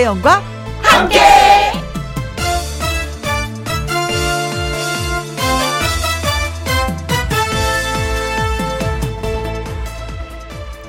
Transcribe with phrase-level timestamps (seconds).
[0.00, 0.42] 김혜영과
[0.82, 1.20] 함께.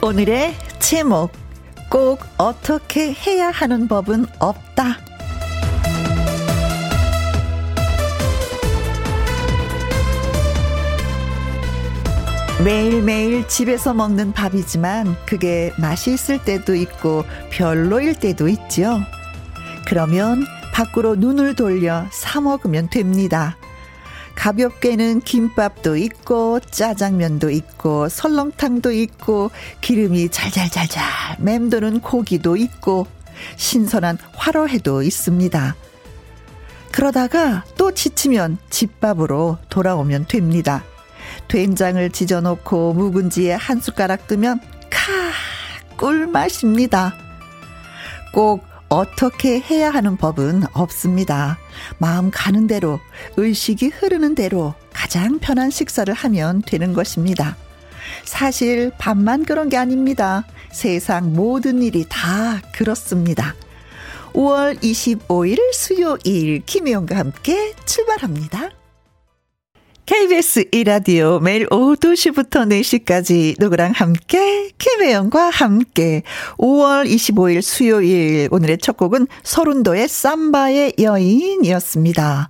[0.01, 1.31] 오늘의 제목
[1.89, 5.10] 꼭 어떻게 해야 하는 법은 없다.
[12.63, 18.99] 매일매일 집에서 먹는 밥이지만 그게 맛있을 때도 있고 별로일 때도 있죠.
[19.87, 23.57] 그러면 밖으로 눈을 돌려 사 먹으면 됩니다.
[24.35, 29.49] 가볍게는 김밥도 있고 짜장면도 있고 설렁탕도 있고
[29.81, 33.07] 기름이 잘잘잘잘 맴도는 고기도 있고
[33.55, 35.75] 신선한 화로회도 있습니다.
[36.91, 40.83] 그러다가 또 지치면 집밥으로 돌아오면 됩니다.
[41.51, 45.01] 된장을 지져놓고 묵은지에 한 숟가락 뜨면 카
[45.97, 47.13] 꿀맛입니다.
[48.33, 51.57] 꼭 어떻게 해야 하는 법은 없습니다.
[51.97, 53.01] 마음 가는 대로,
[53.35, 57.57] 의식이 흐르는 대로 가장 편한 식사를 하면 되는 것입니다.
[58.23, 60.45] 사실 밥만 그런 게 아닙니다.
[60.71, 63.55] 세상 모든 일이 다 그렇습니다.
[64.31, 68.69] 5월 25일 수요일 김혜영과 함께 출발합니다.
[70.11, 76.23] KBS 이라디오 매일 오후 2시부터 4시까지 누구랑 함께 김혜영과 함께
[76.57, 82.49] 5월 25일 수요일 오늘의 첫 곡은 설운도의 쌈바의 여인이었습니다.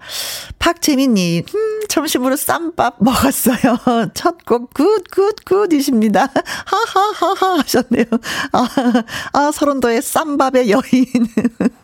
[0.58, 3.78] 박재민님 음, 점심으로 쌈밥 먹었어요.
[4.16, 6.30] 첫 곡 good good good이십니다.
[6.66, 8.06] 하하하하 하셨네요.
[8.54, 8.68] 아,
[9.34, 10.82] 아 설운도의 쌈밥의 여인.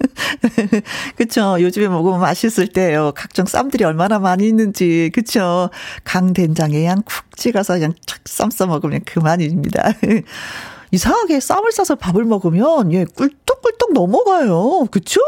[1.16, 3.12] 그쵸 요즘에 먹으면 맛있을 때요.
[3.16, 5.67] 각종 쌈들이 얼마나 많이 있는지 그쵸
[6.04, 9.94] 강된장에 그냥 쿡 찍어서 그냥 착 쌈싸 먹으면 그만입니다.
[10.91, 14.88] 이상하게 쌈을 싸서 밥을 먹으면 예 꿀떡꿀떡 넘어가요.
[14.91, 15.19] 그쵸?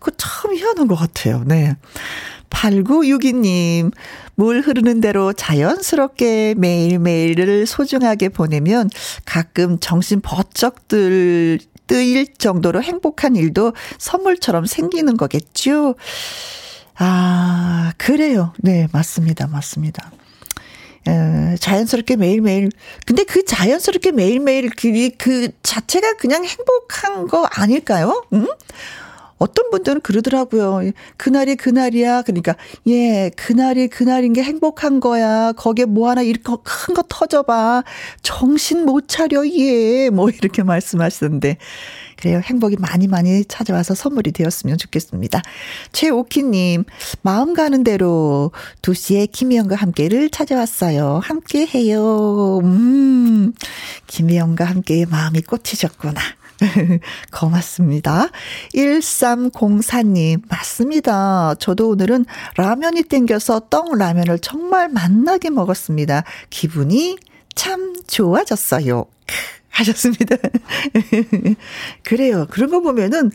[0.00, 1.42] 그참 희한한 것 같아요.
[1.46, 1.76] 네.
[2.50, 3.92] 8962님,
[4.36, 8.88] 물 흐르는 대로 자연스럽게 매일매일을 소중하게 보내면
[9.24, 15.96] 가끔 정신 버쩍 들, 뜨일 정도로 행복한 일도 선물처럼 생기는 거겠죠?
[16.96, 18.52] 아, 그래요.
[18.58, 19.46] 네, 맞습니다.
[19.48, 20.10] 맞습니다.
[21.08, 22.70] 에, 자연스럽게 매일매일.
[23.04, 28.24] 근데 그 자연스럽게 매일매일 그, 그 자체가 그냥 행복한 거 아닐까요?
[28.32, 28.46] 응?
[29.36, 30.92] 어떤 분들은 그러더라고요.
[31.16, 32.22] 그날이 그날이야.
[32.22, 32.54] 그러니까,
[32.86, 35.52] 예, 그날이 그날인 게 행복한 거야.
[35.52, 37.82] 거기에 뭐 하나 이렇게 큰 거 터져봐.
[38.22, 40.08] 정신 못 차려, 예.
[40.10, 41.58] 뭐 이렇게 말씀하시던데.
[42.16, 42.40] 그래요.
[42.44, 45.42] 행복이 많이 많이 찾아와서 선물이 되었으면 좋겠습니다.
[45.92, 46.84] 최오키님,
[47.22, 48.52] 마음 가는 대로
[48.82, 51.20] 2시에 김희영과 함께를 찾아왔어요.
[51.22, 52.60] 함께 해요.
[52.62, 53.52] 음,
[54.06, 56.20] 김희영과 함께 마음이 꽂히셨구나.
[57.32, 58.30] 고맙습니다.
[58.74, 61.54] 1304님, 맞습니다.
[61.58, 62.26] 저도 오늘은
[62.56, 66.24] 라면이 땡겨서 떡 라면을 정말 맛나게 먹었습니다.
[66.50, 67.18] 기분이
[67.54, 69.06] 참 좋아졌어요.
[69.74, 70.36] 하셨습니다.
[72.04, 72.46] 그래요.
[72.50, 73.30] 그런 거 보면은,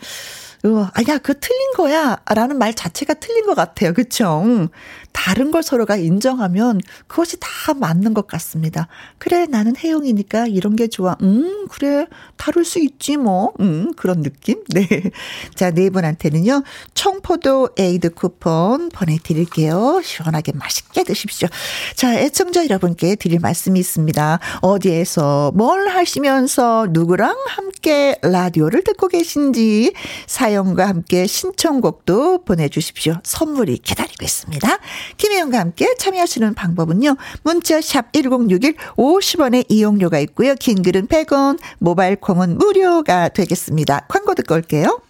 [0.65, 2.17] 어, 아야, 그 틀린 거야.
[2.33, 3.93] 라는 말 자체가 틀린 것 같아요.
[3.93, 4.69] 그쵸?
[5.19, 8.87] 다른 걸 서로가 인정하면 그것이 다 맞는 것 같습니다.
[9.17, 11.17] 그래, 나는 혜영이니까 이런 게 좋아.
[11.21, 12.07] 음, 그래.
[12.37, 13.51] 다룰 수 있지, 뭐.
[13.59, 14.63] 음, 그런 느낌?
[14.69, 14.87] 네.
[15.55, 16.63] 자, 네 분한테는요,
[16.93, 20.01] 청포도 에이드 쿠폰 보내드릴게요.
[20.01, 21.49] 시원하게 맛있게 드십시오.
[21.95, 24.39] 자, 애청자 여러분께 드릴 말씀이 있습니다.
[24.61, 29.91] 어디에서 뭘 하시면서 누구랑 함께 라디오를 듣고 계신지
[30.27, 33.15] 사연과 함께 신청곡도 보내주십시오.
[33.23, 34.79] 선물이 기다리고 있습니다.
[35.17, 37.15] 김혜영과 함께 참여하시는 방법은요.
[37.43, 40.55] 문자 샵 1061 50원의 이용료가 있고요.
[40.55, 44.05] 긴 글은 100원, 모바일 콩은 무료가 되겠습니다.
[44.07, 45.01] 광고 듣고 올게요.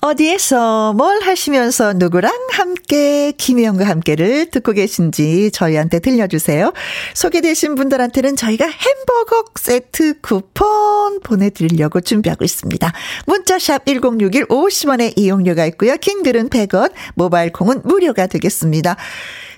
[0.00, 6.74] 어디에서 뭘 하시면서 누구랑 함께 김혜영과 함께를 듣고 계신지 저희한테 들려주세요.
[7.14, 12.92] 소개되신 분들한테는 저희가 햄버거 세트 쿠폰 보내드리려고 준비하고 있습니다.
[13.26, 15.96] 문자샵 1061 50원의 이용료가 있고요.
[15.96, 18.96] 킹글은 100원, 모바일 콩은 무료가 되겠습니다.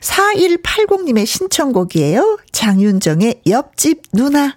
[0.01, 2.39] 4180님의 신청곡이에요.
[2.53, 4.57] 장윤정의 옆집 누나.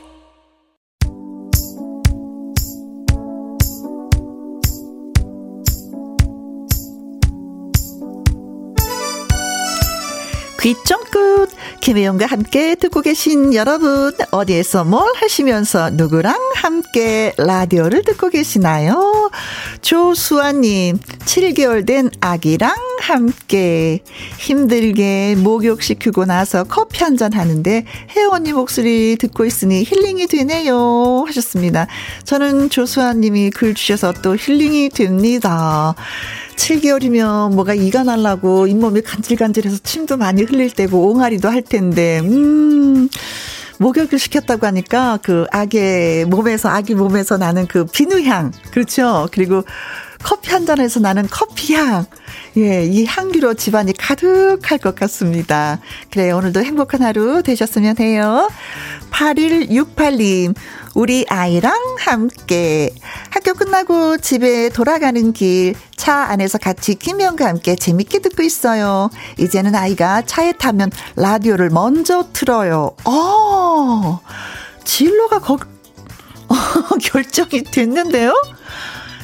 [10.61, 11.49] 귀쫑끝
[11.81, 19.31] 김혜영과 함께 듣고 계신 여러분 어디에서 뭘 하시면서 누구랑 함께 라디오를 듣고 계시나요?
[19.81, 24.03] 조수아님 7개월 된 아기랑 함께
[24.37, 27.85] 힘들게 목욕시키고 나서 커피 한 잔 하는데
[28.15, 31.87] 혜영 언니 목소리 듣고 있으니 힐링이 되네요 하셨습니다.
[32.23, 35.93] 저는 조수아님이 글 주셔서 또 힐링이 됩니다.
[36.61, 43.09] 7개월이면 뭐가 이가 날라고 잇몸이 간질간질해서 침도 많이 흘릴 때고 옹알이도 할 텐데, 음.
[43.79, 48.51] 목욕을 시켰다고 하니까 그 아기의 몸에서 아기 몸에서 나는 그 비누향.
[48.69, 49.27] 그렇죠?
[49.31, 49.63] 그리고
[50.21, 52.05] 커피 한 잔에서 나는 커피향
[52.57, 55.79] 예, 이 향기로 집안이 가득할 것 같습니다.
[56.09, 58.49] 그래, 오늘도 행복한 하루 되셨으면 해요.
[59.11, 60.55] 8168님,
[60.93, 62.89] 우리 아이랑 함께
[63.29, 69.11] 학교 끝나고 집에 돌아가는 길 차 안에서 같이 김영과 함께 재밌게 듣고 있어요.
[69.37, 72.95] 이제는 아이가 차에 타면 라디오를 먼저 틀어요.
[73.05, 74.19] 어,
[74.83, 75.59] 진로가 거,
[76.47, 76.55] 어,
[76.99, 78.33] 결정이 됐는데요?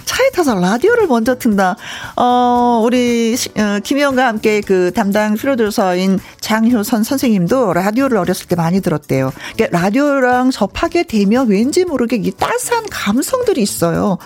[0.08, 1.76] 차에 타서 라디오를 먼저 튼다.
[2.16, 9.32] 어, 우리, 어, 김희영과 함께 그 담당 프로듀서인 장효선 선생님도 라디오를 어렸을 때 많이 들었대요.
[9.56, 14.18] 그러니까 라디오랑 접하게 되면 왠지 모르게 이 따스한 감성들이 있어요.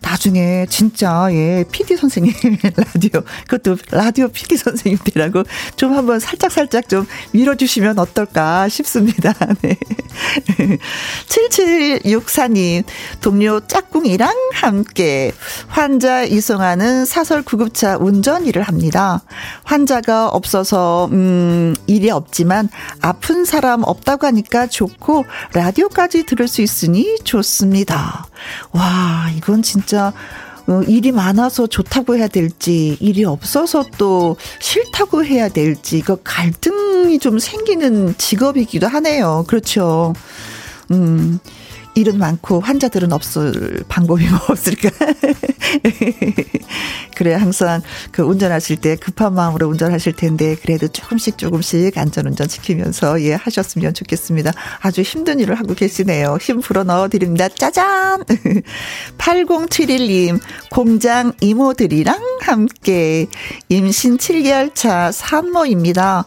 [0.00, 2.32] 나중에 진짜 예 PD 선생님
[2.76, 5.42] 라디오 그것도 라디오 PD 선생님 되라고
[5.76, 9.32] 좀 한번 살짝 살짝 좀 밀어주시면 어떨까 싶습니다.
[9.62, 9.76] 네.
[11.28, 12.84] 7764님
[13.20, 15.32] 동료 짝꿍이랑 함께
[15.68, 19.22] 환자 이송하는 사설 구급차 운전 일을 합니다.
[19.64, 22.68] 환자가 없어서 음 일이 없지만
[23.00, 28.26] 아픈 사람 없다고 하니까 좋고 라디오까지 들을 수 있으니 좋습니다.
[28.72, 30.12] 와 이건 진짜 진짜
[30.66, 37.38] 어, 일이 많아서 좋다고 해야 될지, 일이 없어서 또 싫다고 해야 될지, 그 갈등이 좀
[37.38, 39.44] 생기는 직업이기도 하네요.
[39.46, 40.12] 그렇죠.
[40.90, 41.38] 음,
[41.96, 44.90] 일은 많고 환자들은 없을 방법이 뭐 없을까?
[47.16, 47.80] 그래 항상
[48.12, 54.52] 그 운전하실 때 급한 마음으로 운전하실 텐데 그래도 조금씩 조금씩 안전운전 지키면서 예 하셨으면 좋겠습니다.
[54.80, 56.36] 아주 힘든 일을 하고 계시네요.
[56.38, 57.48] 힘 불어 넣어 드립니다.
[57.48, 58.24] 짜잔!
[59.16, 60.38] 8071님
[60.70, 63.26] 공장 이모들이랑 함께
[63.70, 66.26] 임신 7개월 차 산모입니다.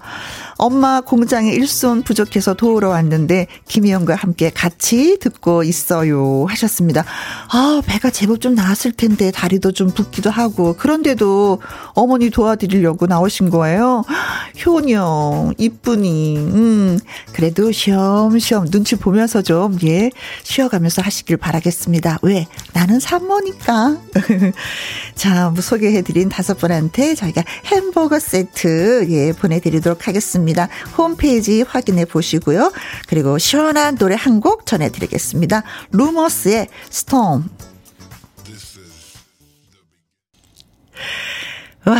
[0.59, 7.03] 엄마 공장에 일손 부족해서 도우러 왔는데 김희영과 함께 같이 듣고 있어요 하셨습니다.
[7.51, 11.61] 아 배가 제법 좀 나았을 텐데 다리도 좀 붓기도 하고 그런데도
[11.93, 14.03] 어머니 도와드리려고 나오신 거예요.
[14.63, 16.99] 효녀 이쁘니 음
[17.33, 20.09] 그래도 쉬엄쉬엄 눈치 보면서 좀 예
[20.43, 22.19] 쉬어가면서 하시길 바라겠습니다.
[22.21, 23.97] 왜 나는 산모니까.
[25.15, 30.48] 자뭐 소개해드린 다섯 분한테 저희가 햄버거 세트 예 보내드리도록 하겠습니다.
[30.49, 30.67] 있습니다.
[30.97, 32.71] 홈페이지 확인해 보시고요.
[33.07, 35.63] 그리고 시원한 노래 한 곡 전해드리겠습니다.
[35.91, 37.49] 루머스의 스톰.
[41.85, 41.95] 와.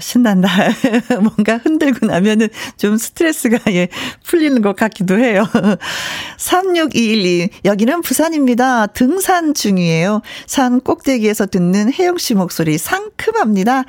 [0.00, 0.48] 신난다.
[1.22, 3.88] 뭔가 흔들고 나면은 좀 스트레스가 예,
[4.24, 5.46] 풀리는 것 같기도 해요.
[6.38, 7.50] 36212.
[7.64, 8.86] 여기는 부산입니다.
[8.88, 10.22] 등산 중이에요.
[10.46, 13.84] 산 꼭대기에서 듣는 혜영 씨 목소리 상큼합니다.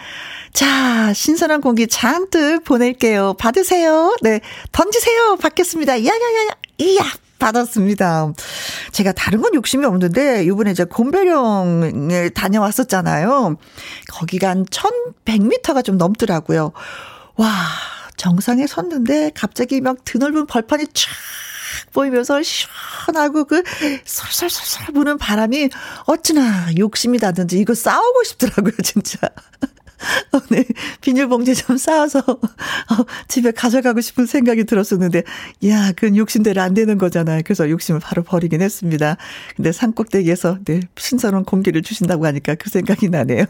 [0.53, 3.35] 자, 신선한 공기 잔뜩 보낼게요.
[3.35, 4.15] 받으세요.
[4.21, 4.39] 네.
[4.71, 5.37] 던지세요.
[5.39, 6.03] 받겠습니다.
[6.03, 6.49] 야야야야.
[6.79, 7.26] 이야.
[7.39, 8.33] 받았습니다.
[8.91, 13.57] 제가 다른 건 욕심이 없는데 이번에 이제 곰배령에 다녀왔었잖아요.
[14.09, 16.71] 거기가 한 1100m가 좀 넘더라고요.
[17.35, 17.49] 와,
[18.17, 21.11] 정상에 섰는데 갑자기 막 드넓은 벌판이 쫙
[21.93, 23.63] 보이면서 시원하고 그
[24.05, 25.69] 솔솔솔솔 부는 바람이
[26.05, 29.17] 어찌나 욕심이 나든지 이거 싸우고 싶더라고요, 진짜.
[30.33, 30.65] 어, 네.
[31.01, 35.23] 비닐봉지 좀 싸와서 어, 집에 가져가고 싶은 생각이 들었었는데,
[35.67, 37.41] 야, 그건 욕심대로 안 되는 거잖아요.
[37.43, 39.17] 그래서 욕심을 바로 버리긴 했습니다.
[39.55, 43.45] 근데 산꼭대기에서 네, 신선한 공기를 주신다고 하니까 그 생각이 나네요.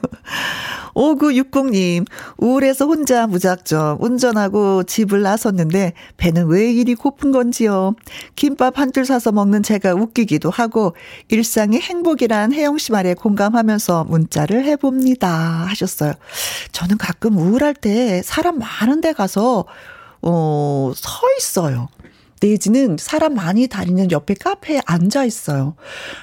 [0.97, 2.05] 5960님,
[2.37, 7.93] 우울해서 혼자 무작정 운전하고 집을 나섰는데 배는 왜 이리 고픈 건지요.
[8.35, 10.95] 김밥 한 줄 사서 먹는 제가 웃기기도 하고
[11.27, 15.29] 일상의 행복이란 혜영 씨 말에 공감하면서 문자를 해봅니다.
[15.67, 16.13] 하셨어요.
[16.71, 19.65] 저는 가끔 우울할 때 사람 많은 데 가서
[20.21, 21.89] 어, 서 있어요.
[22.41, 25.75] 내지는 사람 많이 다니는 옆에 카페에 앉아 있어요.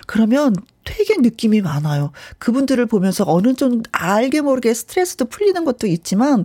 [0.07, 0.55] 그러면
[0.85, 2.13] 되게 느낌이 많아요.
[2.39, 6.45] 그분들을 보면서 어느 정도 알게 모르게 스트레스도 풀리는 것도 있지만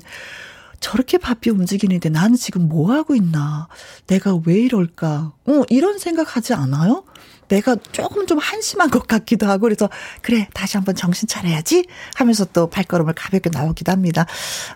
[0.79, 3.67] 저렇게 바삐 움직이는데 나는 지금 뭐 하고 있나?
[4.07, 5.33] 내가 왜 이럴까?
[5.45, 7.03] 어, 이런 생각하지 않아요?
[7.49, 9.89] 내가 조금 좀 한심한 것 같기도 하고 그래서
[10.21, 14.25] 그래 다시 한번 정신 차려야지 하면서 또 발걸음을 가볍게 나오기도 합니다.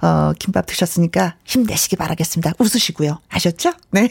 [0.01, 2.53] 어 김밥 드셨으니까 힘내시기 바라겠습니다.
[2.59, 3.19] 웃으시고요.
[3.29, 3.71] 아셨죠?
[3.91, 4.09] 네.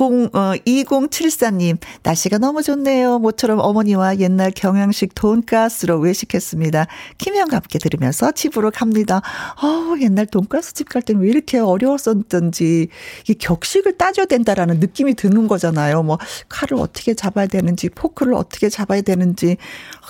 [0.00, 3.18] 0 어, 2074님 날씨가 너무 좋네요.
[3.18, 6.86] 모처럼 어머니와 옛날 경양식 돈가스로 외식했습니다.
[7.18, 9.20] 김영과 함께 들으면서 집으로 갑니다.
[9.62, 12.88] 어 옛날 돈가스 집 갈 때는 왜 이렇게 어려웠었던지
[13.28, 16.02] 이 격식을 따져야 된다라는 느낌이 드는 거잖아요.
[16.02, 19.56] 뭐 칼을 어떻게 잡아야 되는 되는지, 포크를 어떻게 잡아야 되는지.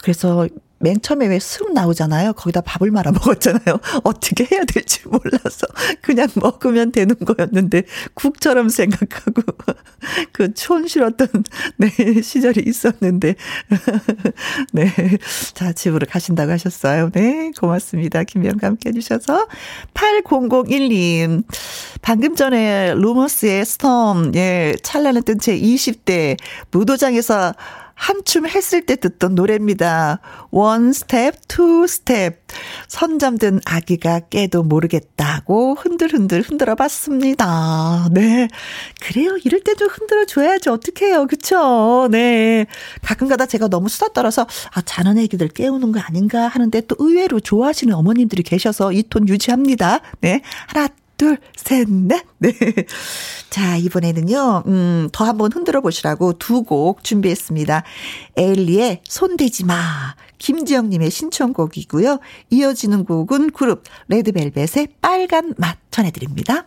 [0.03, 0.49] 그래서
[0.83, 2.33] 맨 처음에 왜 쑥 나오잖아요.
[2.35, 3.81] 거기다 밥을 말아 먹었잖아요.
[4.05, 5.67] 어떻게 해야 될지 몰라서
[6.01, 7.83] 그냥 먹으면 되는 거였는데
[8.15, 9.43] 국처럼 생각하고
[10.33, 11.29] 그 촌스러웠던
[11.79, 13.35] 네 시절이 있었는데
[14.73, 14.91] 네.
[15.55, 17.11] 자, 집으로 가신다고 하셨어요.
[17.11, 18.23] 네, 고맙습니다.
[18.25, 19.47] 김영과 함께 해 주셔서
[19.95, 21.45] 8001님
[22.01, 26.37] 방금 전에 루머스의 스톰 예 찰나는 뜬채 20대
[26.71, 27.55] 무도장에서
[27.95, 30.21] 한춤 했을 때 듣던 노래입니다.
[30.51, 32.41] 원 스텝, 투 스텝.
[32.89, 38.09] 선 잠든 아기가 깨도 모르겠다고 흔들흔들 흔들어 봤습니다.
[38.13, 38.49] 네.
[39.01, 39.37] 그래요.
[39.45, 40.69] 이럴 때도 흔들어 줘야지.
[40.69, 41.27] 어떡해요.
[41.29, 42.09] 그쵸?
[42.11, 42.67] 네.
[43.03, 47.39] 가끔 가다 제가 너무 수다 떨어서, 아, 자는 애기들 깨우는 거 아닌가 하는데 또 의외로
[47.41, 50.01] 좋아하시는 어머님들이 계셔서 이 톤 유지합니다.
[50.23, 50.41] 네.
[50.69, 50.89] 하나,
[51.23, 52.27] 둘, 셋, 넷.
[52.39, 52.51] 네.
[53.49, 57.85] 자, 이번에는요, 음, 더 한번 흔들어 보시라고 두 곡 준비했습니다.
[58.37, 60.17] 에일리의 손대지 마.
[60.39, 62.19] 김지영님의 신청곡이고요.
[62.51, 66.67] 이어지는 곡은 그룹 레드벨벳의 빨간 맛 전해드립니다.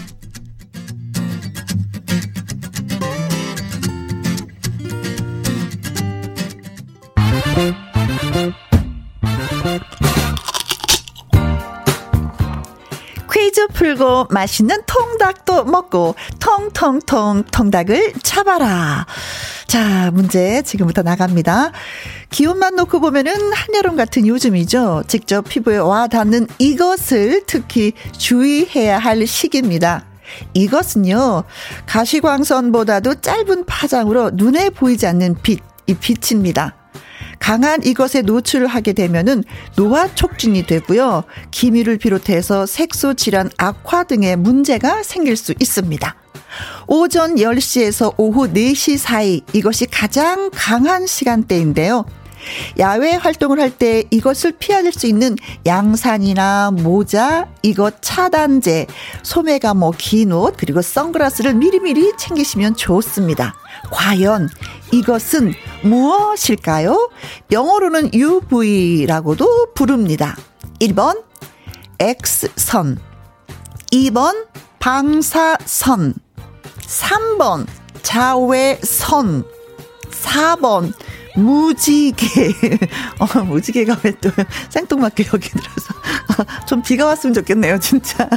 [13.81, 19.07] 풀고 맛있는 통닭도 먹고 통통통 통닭을 잡아라.
[19.65, 21.71] 자, 문제 지금부터 나갑니다.
[22.29, 25.05] 기온만 놓고 보면은 한여름 같은 요즘이죠.
[25.07, 30.05] 직접 피부에 와 닿는 이것을 특히 주의해야 할 시기입니다.
[30.53, 31.43] 이것은요,
[31.87, 36.80] 가시광선보다도 짧은 파장으로 눈에 보이지 않는 빛, 이 빛입니다.
[37.41, 39.43] 강한 이것에 노출하게 되면은
[39.75, 41.23] 노화 촉진이 되고요.
[41.49, 46.15] 기미를 비롯해서 색소 질환 악화 등의 문제가 생길 수 있습니다.
[46.87, 52.05] 오전 10시에서 오후 4시 사이 이것이 가장 강한 시간대인데요.
[52.79, 58.87] 야외 활동을 할 때 이것을 피할 수 있는 양산이나 모자, 이것 차단제,
[59.23, 63.55] 소매 가 뭐 긴 옷, 그리고 선글라스를 미리미리 챙기시면 좋습니다.
[63.91, 64.49] 과연
[64.91, 67.09] 이것은 무엇일까요?
[67.51, 70.35] 영어로는 UV라고도 부릅니다.
[70.79, 71.23] 1번
[71.99, 72.97] X선,
[73.91, 74.47] 2번
[74.79, 76.15] 방사선,
[76.79, 77.67] 3번
[78.01, 79.43] 자외선,
[80.09, 80.93] 4번
[81.35, 82.27] 무지개.
[83.19, 84.29] 어, 무지개가 왜 또
[84.69, 85.93] 생뚱맞게 여기 들어서.
[86.67, 88.27] 좀 비가 왔으면 좋겠네요, 진짜.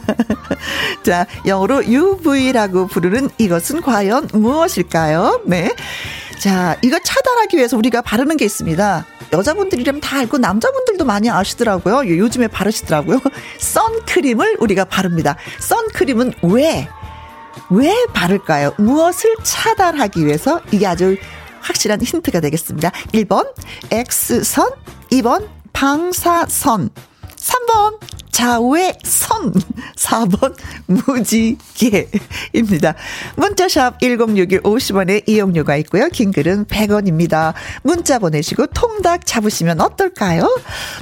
[1.03, 5.43] 자, 영어로 UV라고 부르는 이것은 과연 무엇일까요?
[5.47, 5.75] 네.
[6.45, 9.07] 자, 이거 차단하기 위해서 우리가 바르는 게 있습니다.
[9.33, 12.07] 여자분들이라면 다 알고 남자분들도 많이 아시더라고요.
[12.19, 13.19] 요즘에 바르시더라고요.
[13.59, 15.39] 선크림을 우리가 바릅니다.
[15.61, 16.87] 선크림은 왜?
[17.71, 18.75] 왜 바를까요?
[18.77, 20.61] 무엇을 차단하기 위해서?
[20.71, 21.17] 이게 아주
[21.61, 22.91] 확실한 힌트가 되겠습니다.
[23.15, 23.51] 1번
[23.91, 24.71] X선,
[25.13, 26.91] 2번 방사선,
[27.45, 27.99] 3번
[28.33, 29.53] 좌우선
[29.97, 32.95] 4번 무지개입니다.
[33.37, 36.09] 문자샵 1061 50원에 이용료가 있고요.
[36.09, 37.53] 긴 글은 100원입니다.
[37.83, 40.49] 문자 보내시고 통닭 잡으시면 어떨까요?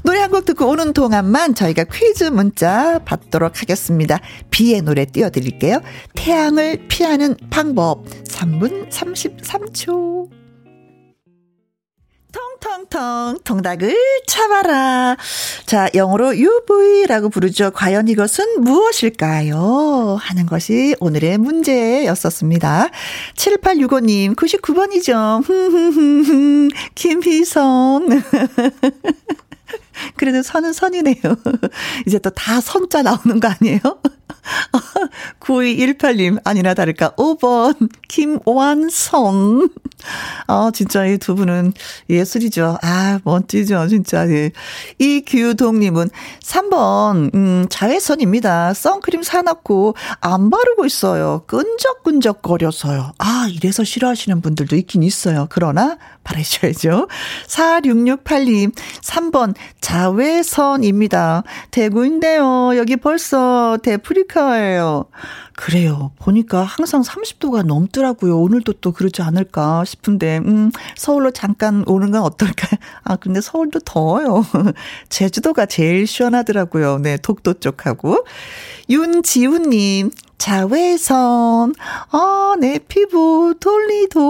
[0.03, 4.19] 노래 한 곡 듣고 오는 동안만 저희가 퀴즈 문자 받도록 하겠습니다.
[4.51, 5.81] 비의 노래 띄워드릴게요.
[6.15, 10.42] 태양을 피하는 방법 3분 33초.
[12.63, 15.17] 통통통 통닭을 잡아라.
[15.67, 17.73] 자, 영어로 UV라고 부르죠.
[17.73, 20.17] 과연 이것은 무엇일까요?
[20.21, 22.91] 하는 것이 오늘의 문제였었습니다.
[23.35, 25.43] 7865님, 99번이죠.
[26.95, 28.09] 김희성.
[30.17, 31.17] 그래도 선은 선이네요.
[32.07, 33.81] 이제 또 다 선자 나오는 거 아니에요?
[35.41, 39.69] 9218님, 아니나 다를까, 5번, 김완성.
[40.49, 41.75] 아, 진짜 이 두 분은
[42.11, 42.79] 예술이죠.
[42.83, 43.87] 아, 멋지죠.
[43.87, 44.29] 진짜.
[44.29, 44.51] 예.
[44.99, 46.11] 이규동님은
[46.43, 48.75] 3번, 음, 자외선입니다.
[48.75, 51.45] 선크림 사놓고 안 바르고 있어요.
[51.47, 53.13] 끈적끈적거려서요.
[53.19, 55.47] 아, 이래서 싫어하시는 분들도 있긴 있어요.
[55.51, 57.07] 그러나 바르셔야죠.
[57.47, 59.55] 4668님, 3번,
[59.93, 61.43] 자외선입니다.
[61.71, 62.79] 대구인데요.
[62.79, 65.05] 여기 벌써 데프리카예요.
[65.55, 66.13] 그래요.
[66.19, 68.41] 보니까 항상 30도가 넘더라고요.
[68.41, 72.81] 오늘도 또 그렇지 않을까 싶은데, 음, 서울로 잠깐 오는 건 어떨까요?
[73.05, 74.47] 아, 근데 서울도 더워요.
[75.11, 76.97] 제주도가 제일 시원하더라고요.
[77.01, 78.25] 네, 독도 쪽하고.
[78.89, 81.75] 윤지훈님, 자외선,
[82.11, 84.23] 아, 내 피부 돌리도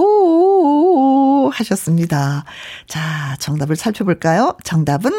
[1.54, 2.45] 하셨습니다.
[2.88, 4.57] 자, 정답을 살펴볼까요?
[4.64, 5.12] 정답은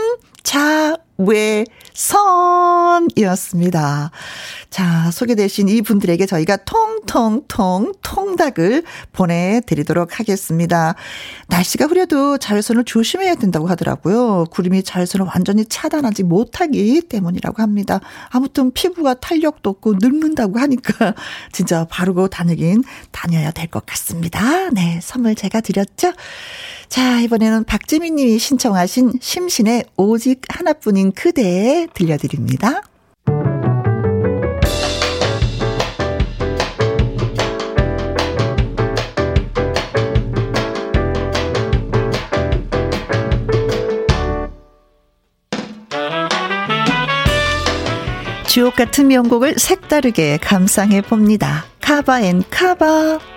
[0.44, 4.12] 자 외선이었습니다.
[4.70, 10.96] 자, 소개되신 이 분들에게 저희가 통통통 통닭을 보내드리도록 하겠습니다.
[11.50, 14.46] 날씨가 흐려도 자외선을 조심해야 된다고 하더라고요.
[14.50, 18.00] 구름이 자외선을 완전히 차단하지 못하기 때문이라고 합니다.
[18.30, 21.14] 아무튼 피부가 탄력도 없고 늙는다고 하니까
[21.52, 24.70] 진짜 바르고 다니긴 다녀야 될 것 같습니다.
[24.70, 26.14] 네, 선물 제가 드렸죠?
[26.90, 32.82] 자, 이번에는 박지민 님이 신청하신 심신의 오직 하나뿐인 그대 들려드립니다.
[48.48, 51.66] 주옥 같은 명곡을 색다르게 감상해 봅니다.
[51.82, 53.33] cover and cover.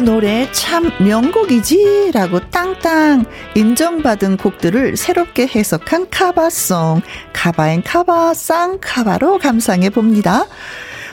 [0.00, 7.02] 이 노래 참 명곡이지 라고 땅땅 인정받은 곡들을 새롭게 해석한 cover song
[7.34, 10.46] cover and cover 쌍카바로 감상해 봅니다.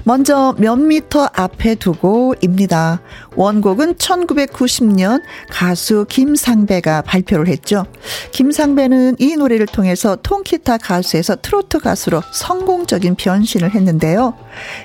[0.06, 3.02] 먼저 몇 미터 앞에 두고입니다.
[3.36, 7.86] 원곡은 1990년 가수 김상배가 발표를 했죠.
[8.32, 14.34] 김상배는 이 노래를 통해서 통기타 가수에서 트로트 가수로 성공적인 변신을 했는데요.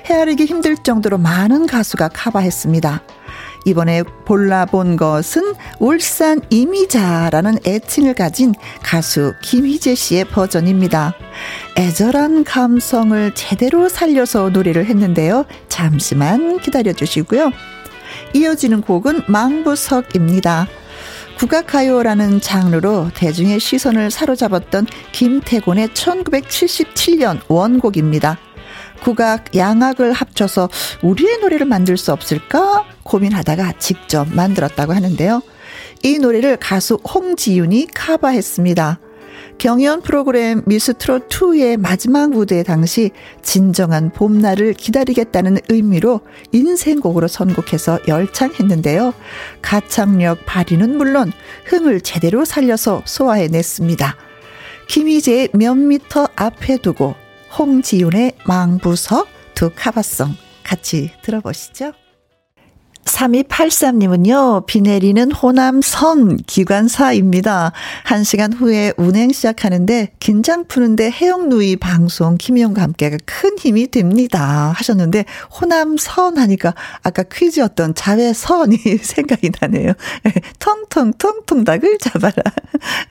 [0.07, 3.01] 헤아리기 힘들 정도로 많은 가수가 커버했습니다.
[3.65, 11.13] 이번에 볼라본 것은 울산 이미자라는 애칭을 가진 가수 김희재 씨의 버전입니다.
[11.77, 15.45] 애절한 감성을 제대로 살려서 노래를 했는데요.
[15.69, 17.51] 잠시만 기다려 주시고요.
[18.33, 20.67] 이어지는 곡은 망부석입니다.
[21.37, 28.37] 국악가요라는 장르로 대중의 시선을 사로잡았던 김태곤의 1977년 원곡입니다.
[29.01, 30.69] 국악, 양악을 합쳐서
[31.01, 35.41] 우리의 노래를 만들 수 없을까 고민하다가 직접 만들었다고 하는데요.
[36.03, 38.99] 이 노래를 가수 홍지윤이 카바했습니다.
[39.57, 43.11] 경연 프로그램 미스 트롯 2의 마지막 무대 당시
[43.41, 49.13] 진정한 봄날을 기다리겠다는 의미로 인생곡으로 선곡해서 열창했는데요.
[49.61, 51.31] 가창력 발휘는 물론
[51.65, 54.15] 흥을 제대로 살려서 소화해냈습니다.
[54.89, 57.15] 김희재의 몇 미터 앞에 두고
[57.57, 62.02] 홍지윤의 망부석 두 카바송 같이 들어보시죠.
[63.05, 67.71] 3283님은요, 비 내리는 호남 선 기관사입니다.
[68.03, 74.73] 한 시간 후에 운행 시작하는데, 긴장 푸는데 해영누이 방송 김희영과 함께가 큰 힘이 됩니다.
[74.75, 75.25] 하셨는데,
[75.59, 79.93] 호남 선 하니까 아까 퀴즈였던 자외선이 생각이 나네요.
[80.59, 82.33] 텅텅텅 닭을 잡아라.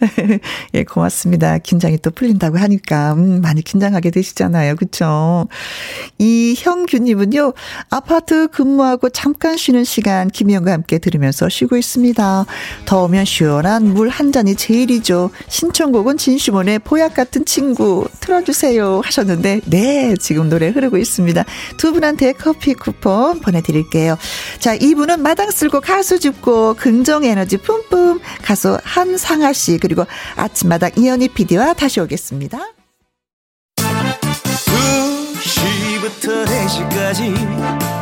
[0.74, 1.58] 예, 고맙습니다.
[1.58, 4.76] 긴장이 또 풀린다고 하니까, 음, 많이 긴장하게 되시잖아요.
[4.76, 5.48] 그쵸?
[6.18, 7.52] 이형규님은요,
[7.90, 12.46] 아파트 근무하고 잠깐 쉬는 시간 김희영과 함께 들으면서 쉬고 있습니다.
[12.84, 15.30] 더우면 시원한 물 한 잔이 제일이죠.
[15.48, 21.44] 신청곡은 진시몬의 보약 같은 친구 틀어주세요 하셨는데 네 지금 노래 흐르고 있습니다.
[21.78, 24.18] 두 분한테 커피 쿠폰 보내드릴게요.
[24.58, 30.04] 자 이분은 마당 쓸고 가수 줍고 긍정 에너지 뿜뿜 가수 한상아 씨 그리고
[30.36, 32.58] 아침마당 이현희 PD와 다시 오겠습니다.
[35.42, 38.01] 2시부터 4시까지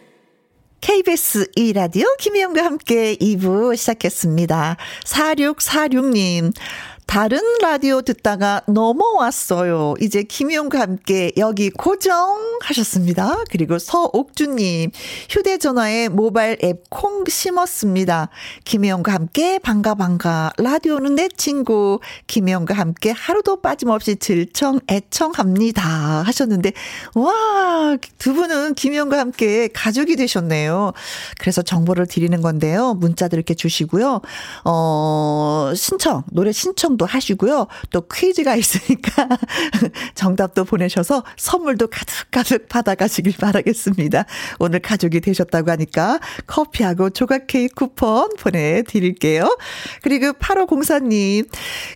[0.81, 4.77] KBS 2라디오 김희영과 함께 2부 시작했습니다.
[5.05, 6.53] 4646님.
[7.05, 9.95] 다른 라디오 듣다가 넘어왔어요.
[9.99, 13.43] 이제 김용과 함께 여기 고정 하셨습니다.
[13.49, 14.91] 그리고 서옥주님,
[15.29, 18.29] 휴대전화에 모바일 앱 콩 심었습니다.
[18.65, 20.51] 김용과 함께 반가 반가.
[20.57, 21.99] 라디오는 내 친구.
[22.27, 25.81] 김용과 함께 하루도 빠짐없이 질청 애청합니다.
[26.23, 26.73] 하셨는데,
[27.15, 30.91] 와, 두 분은 김용과 함께 가족이 되셨네요.
[31.39, 32.93] 그래서 정보를 드리는 건데요.
[32.93, 34.21] 문자들 이렇게 주시고요.
[34.65, 37.67] 어, 신청, 노래 신청 도 하시고요.
[37.89, 39.27] 또 퀴즈가 있으니까
[40.15, 44.25] 정답도 보내셔서 선물도 가득가득 받아가시길 바라겠습니다.
[44.59, 49.57] 오늘 가족이 되셨다고 하니까 커피하고 조각 케이크 쿠폰 보내드릴게요.
[50.03, 51.47] 그리고 8504님,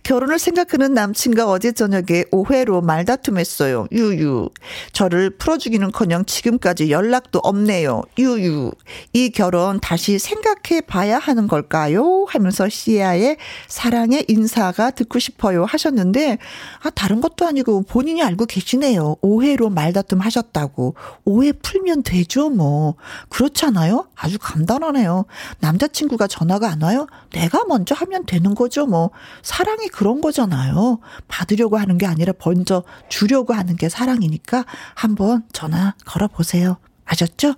[0.04, 3.88] 결혼을 생각하는 남친과 어제 저녁에 오해로 말다툼했어요.
[3.92, 4.50] 유유.
[4.94, 8.02] 저를 풀어주기는 커녕 지금까지 연락도 없네요.
[8.18, 8.72] 유유.
[9.14, 12.26] 이 결혼 다시 생각해 봐야 하는 걸까요?
[12.28, 16.38] 하면서 시아의 사랑의 인사가 듣고 싶어요 하셨는데,
[16.84, 19.18] 아, 다른 것도 아니고 본인이 알고 계시네요.
[19.22, 20.96] 오해로 말다툼 하셨다고.
[21.26, 22.96] 오해 풀면 되죠, 뭐.
[23.30, 24.08] 그렇잖아요?
[24.16, 25.26] 아주 간단하네요.
[25.60, 27.08] 남자친구가 전화가 안 와요?
[27.32, 29.12] 내가 먼저 하면 되는 거죠, 뭐.
[29.42, 31.00] 사랑이 그런 거잖아요.
[31.28, 36.78] 받으려고 하는 게 아니라 먼저 주려고 하는 게 사랑이니까 한번 전화 걸어 보세요.
[37.06, 37.56] 아셨죠?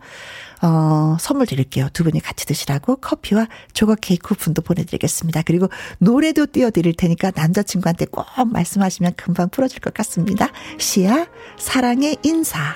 [0.62, 1.90] 어, 선물 드릴게요.
[1.94, 5.44] 두 분이 같이 드시라고 커피와 조각 케이크 쿠폰도 보내드리겠습니다.
[5.46, 10.50] 그리고 노래도 띄워드릴 테니까 남자친구한테 꼭 말씀하시면 금방 풀어줄 것 같습니다.
[10.78, 12.76] 시아, 사랑의 인사.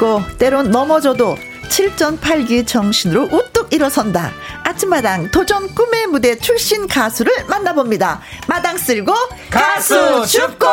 [0.00, 1.36] 들고 때론 넘어져도
[1.68, 4.32] 7.8기 정신으로 우뚝 일어선다.
[4.64, 8.20] 아침마당 도전 꿈의 무대 출신 가수를 만나봅니다.
[8.48, 9.12] 마당 쓸고
[9.50, 10.66] 가수 춥고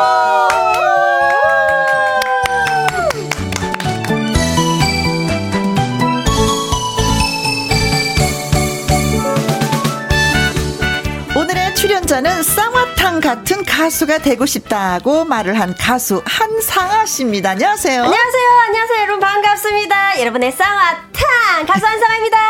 [11.78, 17.50] 출연자는 쌍화 탕 같은 가수가 되고 싶다고 말을 한 가수 한상아 씨입니다.
[17.50, 18.02] 안녕하세요.
[18.02, 18.48] 안녕하세요.
[18.66, 18.98] 안녕하세요.
[19.02, 20.20] 여러분 반갑습니다.
[20.20, 22.38] 여러분의 쌍화탕 가수 한상아입니다.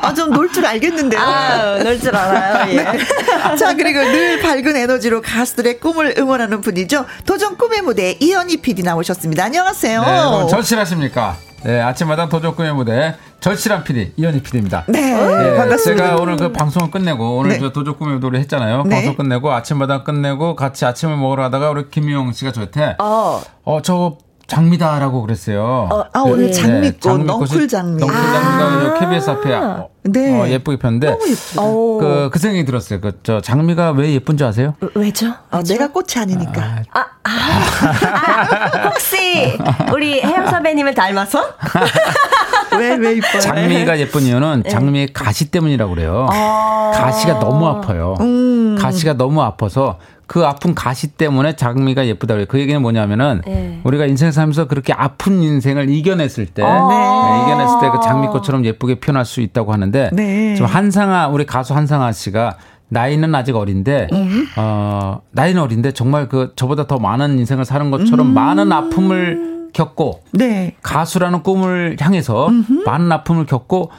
[0.00, 1.20] 아, 좀 놀 줄 알겠는데요.
[1.20, 2.70] 아, 놀 줄 알아요.
[2.72, 2.82] 예.
[2.82, 3.56] 네.
[3.56, 7.04] 자, 그리고 늘 밝은 에너지로 가수들의 꿈을 응원하는 분이죠.
[7.26, 9.44] 도전 꿈의 무대 이현희 PD 나오셨습니다.
[9.44, 10.00] 안녕하세요.
[10.02, 11.36] 네, 절실하십니까?
[11.64, 14.84] 네, 아침마다 도전 꿈의 무대 절실한 PD 이현희 PD입니다.
[14.88, 16.04] 네, 네, 반갑습니다.
[16.04, 17.58] 제가 오늘 그 방송을 끝내고 오늘 네.
[17.58, 18.84] 저 도적 꿈의 노래 했잖아요.
[18.84, 18.96] 네.
[18.96, 24.18] 방송 끝내고 아침마다 끝내고 같이 아침을 먹으러 가다가 우리 김미영 씨가 저한테 어, 어 저
[24.48, 25.62] 장미다라고 그랬어요.
[25.92, 28.00] 어, 아, 오늘 네, 장미꽃, 장미꽃이 넝쿨 장미.
[28.00, 28.98] 넝쿨 장미가 아.
[28.98, 30.40] KBS 앞에 어, 네.
[30.40, 31.62] 어, 예쁘게 폈는데 너무 예쁘다.
[31.62, 31.98] 오.
[31.98, 33.00] 그, 그 생각이 들었어요.
[33.02, 34.74] 그, 저, 장미가 왜 예쁜지 아세요?
[34.94, 35.34] 왜죠?
[35.50, 36.82] 아, 내가 꽃이 아니니까.
[36.92, 37.30] 아, 아,
[37.82, 39.56] 아, 혹시
[39.92, 41.44] 우리 혜영 선배님을 닮아서?
[42.78, 43.40] 왜, 왜 이뻐요?
[43.40, 44.70] 장미가 예쁜 이유는 네.
[44.70, 46.26] 장미의 가시 때문이라고 그래요.
[46.30, 46.92] 아.
[46.94, 48.14] 가시가 너무 아파요.
[48.20, 48.76] 음.
[48.78, 52.46] 가시가 너무 아파서 그 아픈 가시 때문에 장미가 예쁘다 그래요.
[52.48, 53.80] 그 얘기는 뭐냐면은 네.
[53.84, 56.68] 우리가 인생 살면서 그렇게 아픈 인생을 이겨냈을 때 네.
[56.68, 60.54] 네, 이겨냈을 때 그 장미꽃처럼 예쁘게 표현할 수 있다고 하는데 네.
[60.54, 62.56] 지금 한상아 우리 가수 한상아 씨가
[62.88, 64.08] 나이는 아직 어린데
[64.56, 70.74] 어 나이는 어린데 정말 그 저보다 더 많은 인생을 사는 것처럼 많은 아픔을 겪고 네.
[70.82, 72.48] 가수라는 꿈을 향해서
[72.86, 73.90] 많은 아픔을 겪고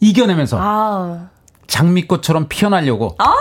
[0.00, 1.28] 이겨내면서 아,
[1.66, 3.36] 장미꽃처럼 피어나려고 너무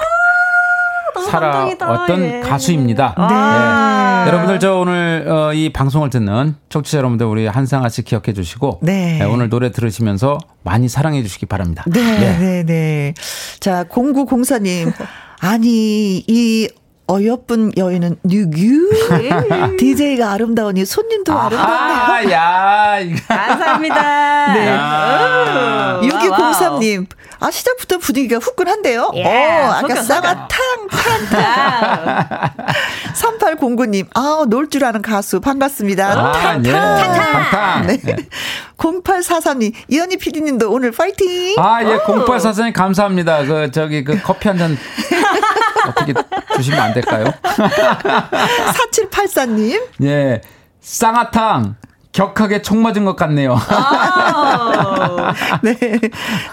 [1.29, 2.21] 살아왔던.
[2.21, 2.39] 예.
[2.41, 3.15] 가수입니다.
[3.17, 3.27] 네.
[3.27, 4.27] 네.
[4.27, 9.17] 여러분들 저 오늘 어, 이 방송을 듣는 청취자 여러분들 우리 한상아 씨 기억해 주시고 네.
[9.19, 11.83] 네, 오늘 노래 들으시면서 많이 사랑해 주시기 바랍니다.
[11.87, 13.13] 네, 네, 네.
[13.59, 14.93] 자, 0904님.
[15.41, 16.69] 아니, 이
[17.05, 18.89] 어여쁜 여인은 누구?
[19.77, 21.67] DJ가 아름다우니 손님도 아름답네요.
[21.67, 22.99] 아, 야.
[23.27, 24.53] 감사합니다.
[24.53, 24.67] 네.
[24.69, 25.99] 야.
[26.01, 27.07] 6203님.
[27.43, 29.11] 아, 시작부터 분위기가 후끈한데요.
[29.15, 32.49] 예, 어, 아까 속여, 쌍화 탕, 탕, 탕.
[33.13, 34.07] 3809님.
[34.15, 35.41] 아, 놀 줄 아는 가수.
[35.41, 36.07] 반갑습니다.
[36.33, 36.71] 아, 예.
[36.71, 37.87] 탕탕.
[37.87, 37.97] 네.
[38.01, 38.15] 네.
[38.77, 39.73] 0843님.
[39.89, 41.55] 이현희 PD님도 오늘 파이팅!
[41.57, 43.43] 아, 예, 0844님 감사합니다.
[43.45, 44.77] 그, 저기, 그 커피 한 잔
[45.89, 46.13] 어떻게
[46.55, 47.25] 주시면 안 될까요?
[48.73, 49.81] 4784님.
[50.03, 50.41] 예.
[50.79, 51.75] 쌍화탕.
[52.13, 53.57] 격하게 총 맞은 것 같네요.
[55.63, 55.75] 네.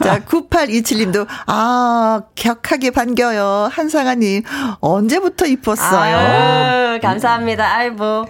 [0.03, 3.69] 자, 9827님도, 아, 격하게 반겨요.
[3.71, 4.43] 한상아님,
[4.81, 6.17] 언제부터 이뻤어요?
[6.17, 7.77] 아유, 감사합니다.
[7.77, 8.27] 아이, 뭐.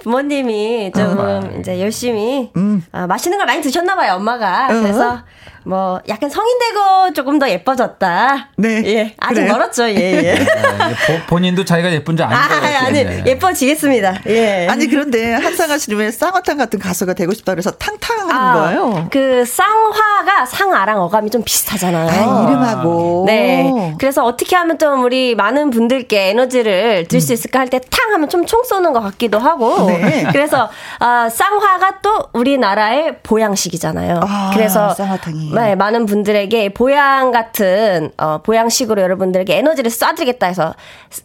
[0.00, 2.52] 부모님이 조금 이제 열심히
[2.92, 4.68] 아, 맛있는 걸 많이 드셨나 봐요, 엄마가.
[4.68, 5.18] 그래서
[5.64, 8.48] 뭐 약간 성인 되고 조금 더 예뻐졌다.
[8.56, 9.14] 네, 예.
[9.18, 9.52] 아직 그래요?
[9.52, 10.34] 멀었죠, 예, 예.
[10.34, 12.78] 예, 보- 본인도 자기가 예쁜 줄 아, 아는 거예요.
[12.78, 13.22] 아니, 예.
[13.26, 14.22] 예뻐지겠습니다.
[14.28, 14.66] 예.
[14.68, 19.08] 아니, 그런데 한상아 씨는 왜 쌍화탕 같은 가수가 되고 싶다 그래서 탕탕 하는 거예요?
[19.10, 22.08] 그 쌍화가 상아랑 어감이 좀 비슷하잖아요.
[22.08, 23.24] 아, 이름하고.
[23.26, 23.94] 네.
[23.98, 28.46] 그래서 어떻게 하면 좀 우리 많은 분들께 에너지를 줄수 있을까 할 때 탕 하면 좀
[28.46, 29.86] 총 쏘는 것 같기도 하고.
[29.88, 30.24] 네.
[30.32, 34.20] 그래서 아, 쌍화가 또 우리나라의 보양식이잖아요.
[34.22, 35.47] 아, 그래서 쌍화탕이.
[35.54, 40.74] 네, 많은 분들에게 보양 같은 어, 보양식으로 여러분들에게 에너지를 쏴드리겠다 해서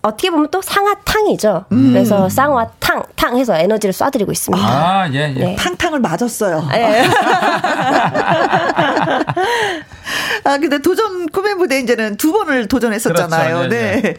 [0.01, 1.65] 어떻게 보면 또 상화탕이죠.
[1.71, 1.93] 음.
[1.93, 4.65] 그래서 쌍화탕 탕 해서 에너지를 쏴드리고 있습니다.
[4.65, 5.39] 아, 예, 예.
[5.39, 5.55] 네.
[5.55, 6.67] 탕탕을 맞았어요.
[6.73, 7.03] 예.
[10.45, 13.56] 아, 근데 도전 꿈의 무대 이제는 두 번을 도전했었잖아요.
[13.56, 13.69] 그렇죠.
[13.69, 14.15] 네, 네.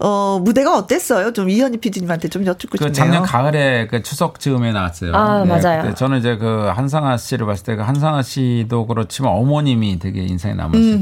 [0.00, 1.32] 어, 무대가 어땠어요?
[1.32, 2.92] 좀 이현희 PD님한테 좀 여쭙고 그 싶네요.
[2.92, 5.12] 작년 가을에 그 추석 즈음에 나왔어요.
[5.14, 5.82] 아, 맞아요.
[5.82, 10.54] 그때 저는 이제 그 한상아 씨를 봤을 때 그 한상아 씨도 그렇지만 어머님이 되게 인상이
[10.54, 10.98] 남았어요.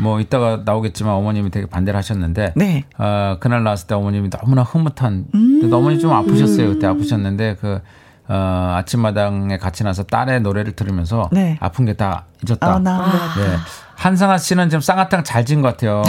[0.00, 2.84] 뭐 이따가 나오겠지만 어머님이 되게 반대를 하셨는데 네.
[2.98, 6.70] 어, 그날 나왔을 때 어머님이 너무나 흐뭇한 근데 어머니 좀 아프셨어요.
[6.70, 7.80] 그때 아프셨는데 그
[8.28, 11.58] 어, 아침마당에 같이 나서 딸의 노래를 들으면서 네.
[11.60, 12.74] 아픈 게 다 잊었다.
[12.74, 12.98] 아, 나.
[13.36, 13.56] 네.
[14.02, 16.02] 한상아 씨는 지금 쌍화탕 잘 진 것 같아요.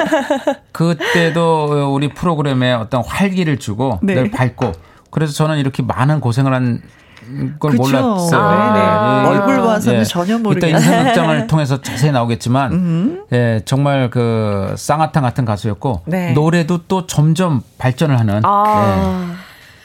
[0.72, 4.14] 그때도 우리 프로그램에 어떤 활기를 주고 네.
[4.14, 4.72] 늘 밝고
[5.10, 7.82] 그래서 저는 이렇게 많은 고생을 한걸 그쵸.
[7.82, 8.40] 몰랐어요.
[8.40, 8.80] 아, 네.
[8.80, 15.44] 이- 얼굴 봐서는 전혀 모르겠- 이따 인생극장을 통해서 자세히 나오겠지만, 예, 정말 그 쌍화탕 같은
[15.44, 16.32] 가수였고 네.
[16.32, 18.36] 노래도 또 점점 발전을 하는.
[18.36, 18.40] 예.
[18.44, 19.34] 아.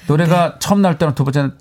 [0.08, 1.54] 노래가 처음 나올 때랑 두 번째는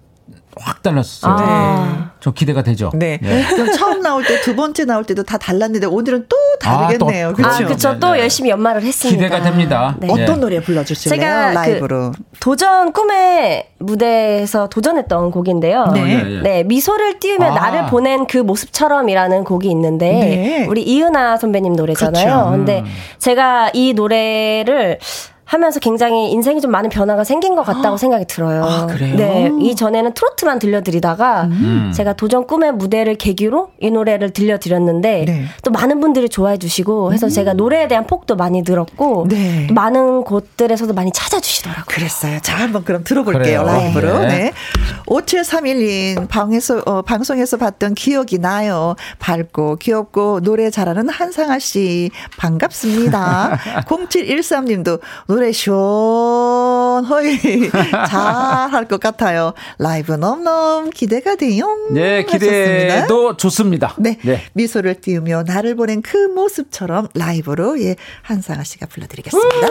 [0.58, 1.36] 확 달랐었어요.
[1.38, 2.10] 아.
[2.20, 2.90] 좀 기대가 되죠.
[2.94, 3.18] 네.
[3.22, 3.44] 예.
[3.54, 7.28] 그럼 처음 나올 때, 두 번째 나올 때도 다 달랐는데 오늘은 또 다르겠네요.
[7.28, 7.64] 아, 또- 그렇죠?
[7.64, 7.98] 아, 그쵸.
[8.00, 8.20] 또 네.
[8.20, 9.22] 열심히 연말을 했습니다.
[9.24, 9.96] 기대가 됩니다.
[10.00, 10.08] 네.
[10.16, 10.22] 예.
[10.22, 11.18] 어떤 노래 불러주실래요?
[11.20, 12.12] 제가 라이브로.
[12.12, 15.86] 그 도전 꿈의 무대에서 도전했던 곡인데요.
[15.94, 16.00] 네.
[16.02, 16.40] 예, 예.
[16.42, 17.50] 네, 미소를 띄우며 아.
[17.54, 20.66] 나를 보낸 그 모습처럼이라는 곡이 있는데 네.
[20.68, 22.24] 우리 이은아 선배님 노래잖아요.
[22.26, 22.50] 그렇죠.
[22.50, 22.84] 근데
[23.18, 24.98] 제가 이 노래를
[25.50, 28.62] 하면서 굉장히 인생이 좀 많은 변화가 생긴 것 같다고 생각이 들어요.
[28.62, 29.16] 아, 그래요?
[29.16, 31.92] 네, 이 전에는 트로트만 들려드리다가 음.
[31.92, 35.44] 제가 도전 꿈의 무대를 계기로 이 노래를 들려드렸는데 네.
[35.64, 39.66] 또 많은 분들이 좋아해 주시고 해서 제가 노래에 대한 폭도 많이 늘었고 네.
[39.66, 41.84] 또 많은 곳들에서도 많이 찾아주시더라고요.
[41.88, 42.38] 그랬어요.
[42.42, 43.42] 자, 한번 그럼 들어볼게요.
[43.42, 43.62] 그래요.
[43.64, 44.18] 라이브로.
[44.20, 44.28] 네.
[44.28, 44.52] 네.
[45.06, 48.94] 5731님, 방에서, 어, 방송에서 봤던 기억이 나요.
[49.18, 52.12] 밝고, 귀엽고, 노래 잘하는 한상아 씨.
[52.38, 53.58] 반갑습니다.
[53.90, 57.30] 0713님도 노래 노래 시원하게
[58.10, 59.54] 잘할 것 같아요.
[59.78, 61.64] 라이브 넘넘 기대가 돼요.
[61.90, 63.94] 네, 기대도 좋습니다.
[63.96, 69.68] 네, 네, 미소를 띄우며 나를 보낸 그 모습처럼 라이브로 예 한상아 씨가 불러드리겠습니다.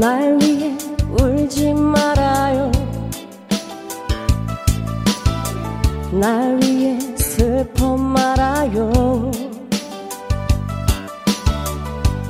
[0.00, 0.47] 날
[6.18, 9.30] 날 위해 슬퍼 말아요.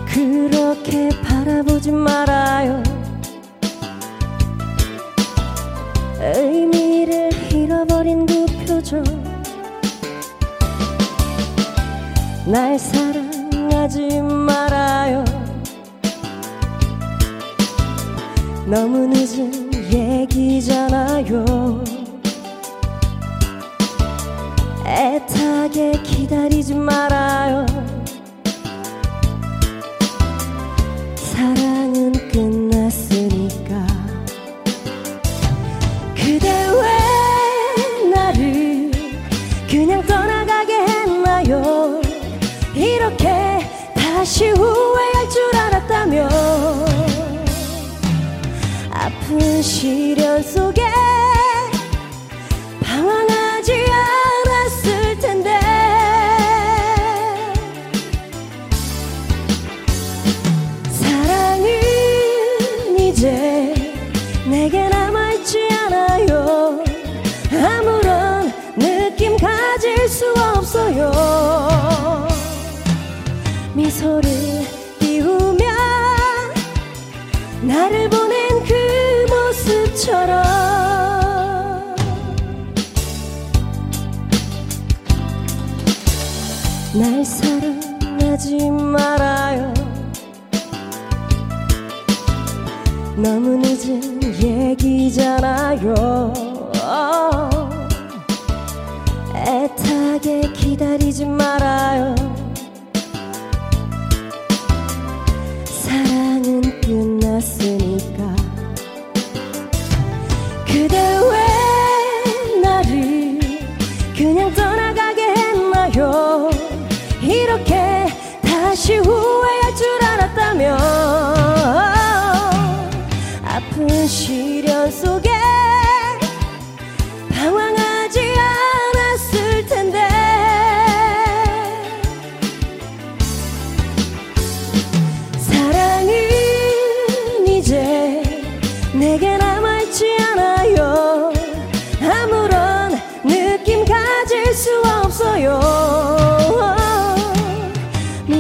[0.07, 2.83] 그렇게 바라보지 말아요.
[6.21, 9.03] 의미를 잃어버린 그 표정.
[12.45, 15.25] 날 사랑하지 말아요.
[18.67, 21.45] 너무 늦은 얘기잖아요
[24.89, 27.67] 애타게 기다리지 말아요.
[31.17, 32.18] 사랑은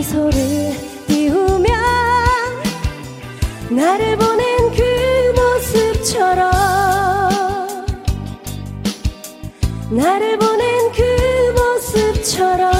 [0.08, 0.72] 미소를
[1.06, 1.68] 띄우며
[3.70, 6.50] 나를 보낸 그 모습처럼
[9.90, 11.02] 나를 보낸 그
[11.60, 12.72] 모습처럼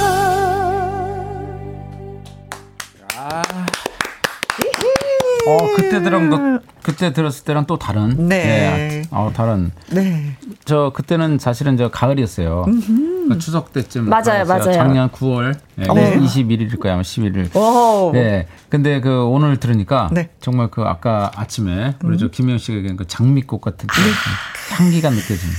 [5.46, 8.28] 어, 그때 들은 거, 그때 들었을 때랑 또 다른.
[8.28, 9.02] 네.
[9.10, 9.72] 어, 다른.
[9.90, 10.36] 네.
[10.68, 12.66] 저, 그때는 사실은 저 가을이었어요.
[12.66, 14.10] 그러니까 추석 때쯤.
[14.10, 14.44] 맞아요.
[14.44, 14.70] 맞아요.
[14.74, 15.56] 작년 9월.
[15.76, 16.18] 네, 네.
[16.18, 17.56] 21일일 거야, 아마 11일.
[17.56, 18.12] 오.
[18.12, 18.46] 네.
[18.68, 20.28] 근데 그 오늘 들으니까 네.
[20.40, 25.54] 정말 그 아까 아침에 우리 저 김영 씨가 얘기한 그 장미꽃 같은 그 향기가 느껴지는.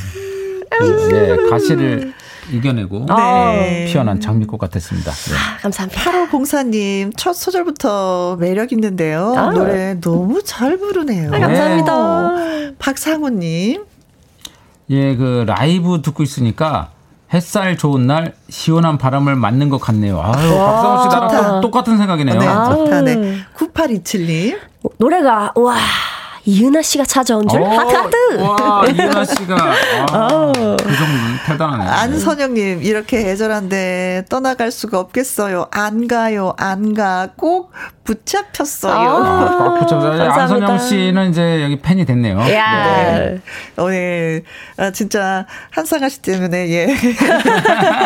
[0.78, 2.14] 그, 네, 가시를
[2.52, 3.86] 이겨내고 네.
[3.92, 5.12] 피어난 장미꽃 같았습니다.
[5.12, 5.34] 네.
[5.62, 9.34] 감사합니다 8호 공사님 첫 소절부터 매력 있는데요.
[9.36, 9.50] 아.
[9.50, 11.32] 노래 너무 잘 부르네요.
[11.34, 12.76] 아, 감사합니다.
[12.78, 13.86] 박상우님.
[14.90, 16.90] 예, 그 라이브 듣고 있으니까
[17.34, 20.20] 햇살 좋은 날 시원한 바람을 맞는 것 같네요.
[20.20, 22.40] 아유, 박상우 씨 나랑 똑같은 생각이네요.
[22.40, 22.46] 네.
[22.46, 23.02] 좋다.
[23.02, 23.38] 네.
[23.56, 24.58] 9827님.
[24.98, 25.76] 노래가 와
[26.46, 29.56] 이은하 씨가 찾아온 줄 오, 하트 하트 와, 이은하 씨가
[30.12, 31.84] 아, 그 정도는 대단하네.
[31.86, 35.68] 안선영님, 이렇게 애절한데 떠나갈 수가 없겠어요.
[35.72, 37.30] 안 가요, 안 가.
[37.36, 37.72] 꼭
[38.04, 38.94] 붙잡혔어요.
[38.94, 40.00] 아, 그렇죠.
[40.00, 40.42] 감사합니다.
[40.42, 42.40] 안선영 씨는 이제 여기 팬이 됐네요.
[42.54, 43.40] 야 네.
[43.78, 44.44] 오늘,
[44.78, 46.88] 아, 진짜, 한상아 씨 때문에, 예.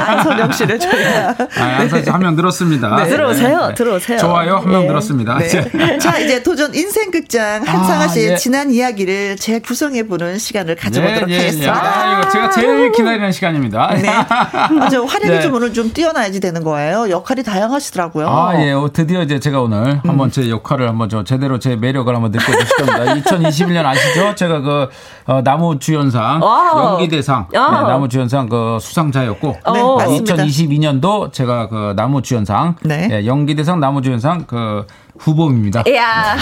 [0.07, 1.35] 안선영 씨를 저희가.
[1.57, 2.95] 아, 안선영 씨한 명 늘었습니다.
[3.03, 3.09] 네.
[3.09, 4.17] 들어오세요, 들어오세요.
[4.17, 4.87] 좋아요, 한명 예.
[4.87, 5.37] 늘었습니다.
[5.37, 5.97] 네.
[5.99, 8.37] 자, 이제 도전 인생 극장 한상아 아, 씨의 예.
[8.37, 11.39] 지난 이야기를 재구성해 보는 시간을 가져보도록 예, 예, 예.
[11.39, 11.73] 하겠습니다.
[11.73, 13.93] 아, 제가 제일 기다리는 시간입니다.
[13.95, 14.07] 네.
[14.81, 15.41] 아주 활약이 네.
[15.41, 17.09] 좀 오늘 좀 뛰어나야지 되는 거예요.
[17.09, 18.27] 역할이 다양하시더라고요.
[18.27, 18.71] 아, 예.
[18.71, 20.09] 어, 드디어 이제 제가 오늘 음.
[20.09, 23.13] 한번 제 역할을 한번 저 제대로 제 매력을 한번 느껴보실 겁니다.
[23.15, 24.35] 2021년 아시죠?
[24.35, 24.89] 제가 그,
[25.25, 26.93] 어, 남우 주연상, wow.
[26.93, 27.87] 연기 대상, 네, 아.
[27.87, 29.97] 남우 주연상 그 수상자였고, 네, 어.
[29.97, 30.35] 맞습니다.
[30.35, 33.09] 2022년도 제가 그 남우 주연상, 네.
[33.11, 34.85] 예, 연기 대상, 남우 주연상 그
[35.19, 35.83] 후보입니다.
[35.95, 36.37] 야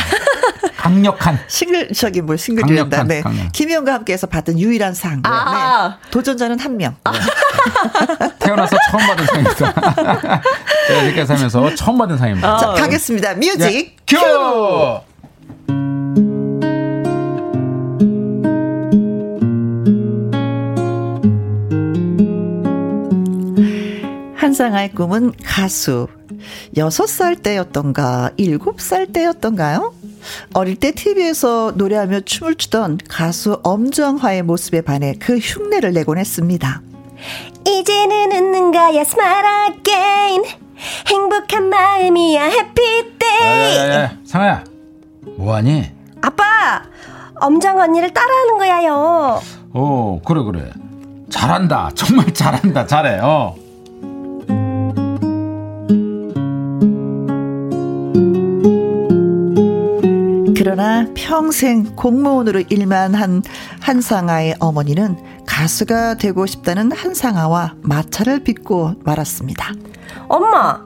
[0.78, 1.40] 강력한.
[1.48, 3.04] 싱글 저기 뭐 싱글이란다.
[3.04, 3.22] 네.
[3.22, 3.52] 강력.
[3.52, 5.22] 김혜영과 함께해서 받은 유일한 상.
[5.24, 5.98] 아.
[6.02, 6.10] 네.
[6.12, 6.96] 도전자는 한 명.
[8.40, 10.42] 태어나서 처음 받은 상입니다.
[10.88, 12.58] 제가 이렇게 살면서 처음 받은 상입니다.
[12.58, 13.36] 자, 가겠습니다.
[13.36, 13.96] 뮤직 예.
[14.08, 15.11] 큐!
[24.52, 26.08] 한상아의 꿈은 가수.
[26.76, 29.94] 6살 때였던가, 7살 때였던가요?
[30.54, 36.82] 어릴 때 TV에서 노래하며 춤을 추던 가수 엄정화의 모습에 반해 그 흉내를 내곤 했습니다.
[37.66, 40.44] 이제는 웃는 거야, smile again.
[41.08, 43.78] 행복한 마음이야, happy day.
[43.78, 44.64] 야야야, 상아야,
[45.38, 45.92] 뭐하니?
[46.22, 46.84] 아빠,
[47.40, 49.42] 엄정 언니를 따라하는 거야요.
[49.74, 50.72] 오, 그래 그래.
[51.30, 51.92] 잘한다.
[51.96, 52.86] 정말 잘한다.
[52.86, 53.20] 잘해.
[53.22, 53.56] 어.
[60.64, 63.42] 그러나 평생 공무원으로 일만 한
[63.82, 69.74] 한상아의 어머니는 가수가 되고 싶다는 한상아와 마찰을 빚고 말았습니다.
[70.28, 70.80] 엄마,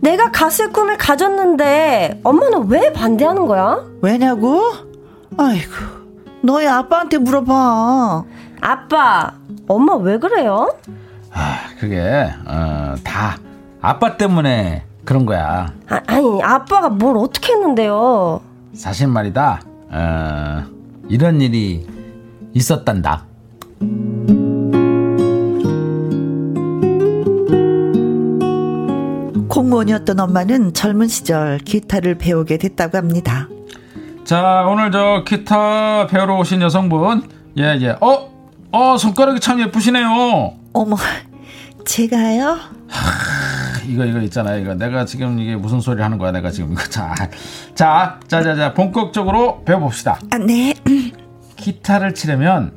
[0.00, 3.82] 내가 가수의 꿈을 가졌는데 엄마는 왜 반대하는 거야?
[4.02, 4.60] 왜냐고?
[5.38, 5.72] 아이고,
[6.42, 8.24] 너희 아빠한테 물어봐.
[8.60, 9.32] 아빠,
[9.66, 10.68] 엄마 왜 그래요?
[11.32, 13.38] 아, 그게 어, 다
[13.80, 15.72] 아빠 때문에 그런 거야.
[15.88, 18.51] 아, 아니, 아빠가 뭘 어떻게 했는데요?
[18.72, 19.62] 사실 말이다.
[19.90, 20.64] 어,
[21.08, 21.86] 이런 일이
[22.54, 23.26] 있었단다.
[29.48, 33.48] 공무원이었던 엄마는 젊은 시절 기타를 배우게 됐다고 합니다.
[34.24, 37.28] 자, 오늘 저 기타 배우러 오신 여성분.
[37.58, 37.96] 예, 예.
[38.00, 38.32] 어?
[38.72, 40.54] 어, 손가락이 참 예쁘시네요.
[40.72, 40.96] 어머,
[41.84, 42.56] 제가요?
[43.86, 44.60] 이거 이거 있잖아요.
[44.60, 46.32] 이거 내가 지금 이게 무슨 소리 하는 거야?
[46.32, 47.14] 내가 지금 이거 자,
[47.74, 50.18] 자, 자, 자, 자, 본격적으로 배워봅시다.
[50.30, 50.74] 아, 네.
[51.56, 52.72] 기타를 치려면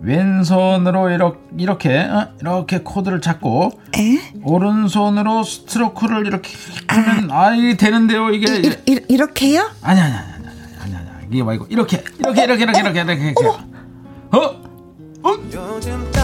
[0.00, 2.28] 왼손으로 이렇게 이렇게 어?
[2.40, 4.18] 이렇게 코드를 잡고 에?
[4.44, 6.50] 오른손으로 스트로크를 이렇게
[6.86, 8.30] 하면 아, 이 되는데요.
[8.30, 9.68] 이게 이, 이, 이 렇게요?
[9.82, 10.46] 아니 아니 아니 아니
[10.80, 14.38] 아니 아니 아니 이게 말고 이렇게 이렇게 이렇게 이렇게 이렇게 이렇게 이렇게 어?
[14.38, 16.17] 어?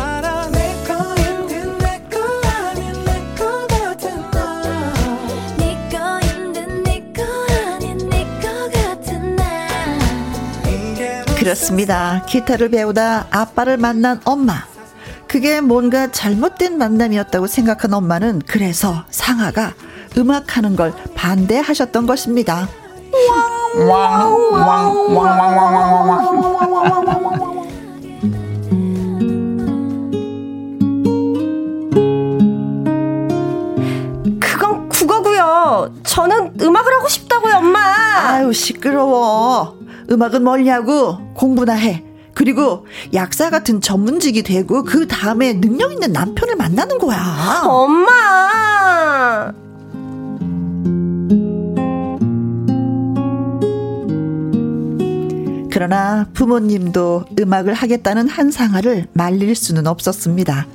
[11.44, 12.24] 그렇습니다.
[12.26, 14.64] 기타를 배우다 아빠를 만난 엄마.
[15.28, 19.74] 그게 뭔가 잘못된 만남이었다고 생각한 엄마는 그래서 상아가
[20.16, 22.66] 음악하는 걸 반대하셨던 것입니다.
[34.40, 35.92] 그건 국어고요.
[36.04, 37.80] 저는 음악을 하고 싶다고요, 엄마.
[38.28, 39.83] 아유 시끄러워.
[40.10, 42.04] 음악은 뭐냐고 공부나 해.
[42.34, 47.62] 그리고 약사 같은 전문직이 되고 그 다음에 능력 있는 남편을 만나는 거야.
[47.64, 49.52] 엄마.
[55.70, 60.66] 그러나 부모님도 음악을 하겠다는 한상아를 말릴 수는 없었습니다.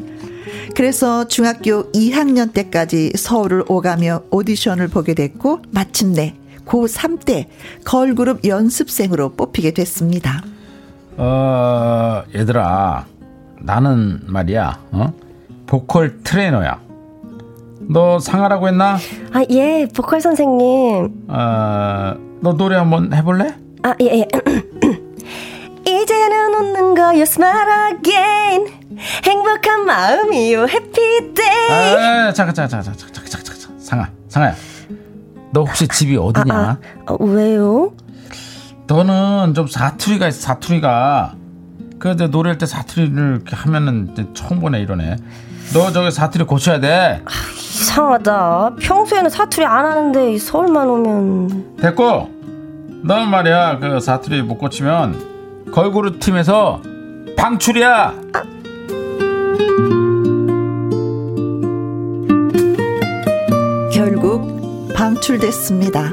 [0.76, 6.36] 그래서 중학교 2학년 때까지 서울을 오가며 오디션을 보게 됐고 마침내
[6.70, 7.50] 고3 때
[7.84, 10.44] 걸그룹 연습생으로 뽑히게 됐습니다.
[11.18, 13.06] 어, 얘들아,
[13.60, 15.14] 나는 말이야, 어?
[15.66, 16.80] 보컬 트레이너야.
[17.82, 18.98] 너 상하라고 했나?
[19.34, 21.26] 아, 예, 보컬 선생님.
[21.28, 23.56] 어, 너 노래 한번 해볼래?
[23.84, 24.28] 아, 예, 예.
[25.90, 28.68] 이제는 웃는 거요, smile again.
[29.26, 31.98] 행복한 마음이요, happy day.
[31.98, 33.80] 아, 잠깐, 잠깐, 잠깐, 잠깐, 잠깐, 잠깐, 잠깐.
[33.80, 34.56] 상아, 상아야.
[35.52, 36.54] 너 혹시 집이 어디냐?
[36.54, 37.92] 아, 아, 어, 왜요?
[38.88, 41.34] 너는 좀 사투리가 있어, 사투리가.
[42.00, 45.16] 그런데 노래할 때 사투리를 이렇게 하면은 처음 보네, 이러네.
[45.74, 47.24] 너 저기 사투리 고쳐야 돼.
[47.56, 48.76] 이상하다.
[48.80, 52.30] 평소에는 사투리 안 하는데 이 서울만 오면 됐고,
[53.04, 56.82] 넌 말이야, 그 사투리 못 고치면 걸그룹 팀에서
[57.38, 58.14] 방출이야.
[63.92, 64.59] 결국
[65.00, 66.12] 방출됐습니다.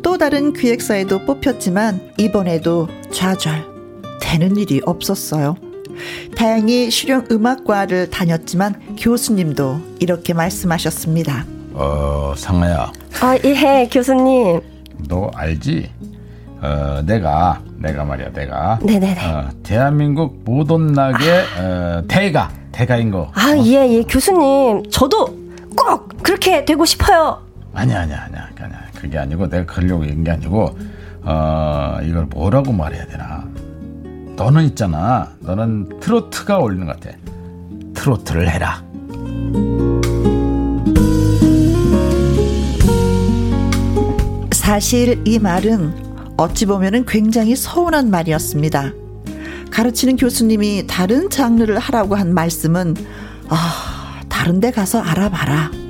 [0.00, 3.66] 또 다른 기획사에도 뽑혔지만 이번에도 좌절
[4.20, 5.56] 되는 일이 없었어요.
[6.36, 11.44] 다행히 실용 음악과를 다녔지만 교수님도 이렇게 말씀하셨습니다.
[11.72, 14.60] 어, 상아야, 아, 예, 교수님.
[15.08, 15.90] 너 알지?
[16.62, 18.78] 어, 내가, 내가 말이야, 내가.
[18.80, 19.26] 네네네.
[19.28, 23.32] 어, 대한민국 모던 낙의 어, 대가, 대가인 거.
[23.34, 24.88] 아, 예, 예, 교수님.
[24.88, 25.26] 저도
[25.76, 27.43] 꼭 그렇게 되고 싶어요.
[27.74, 28.80] 아니야, 아니야, 아니야, 아니야.
[28.94, 30.78] 그게 아니고 내가 그러려고 얘기한 게 아니고,
[31.22, 33.44] 어, 이걸 뭐라고 말해야 되나.
[34.36, 35.32] 너는 있잖아.
[35.40, 37.16] 너는 트로트가 어울리는 것 같아.
[37.94, 38.82] 트로트를 해라.
[44.52, 48.92] 사실 이 말은 어찌 보면 굉장히 서운한 말이었습니다.
[49.70, 52.94] 가르치는 교수님이 다른 장르를 하라고 한 말씀은
[53.48, 55.83] 아, 다른 데 가서 알아봐라.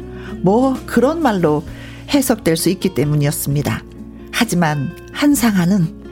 [0.45, 1.65] 뭐 그런 말로
[2.11, 3.83] 해석될 수 있기 때문이었습니다.
[4.31, 6.05] 하지만 한상아는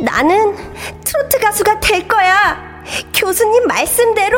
[0.00, 0.56] 나는
[1.04, 2.82] 트로트 가수가 될 거야.
[3.14, 4.36] 교수님 말씀대로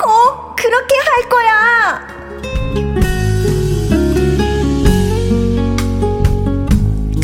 [0.00, 2.06] 꼭 그렇게 할 거야.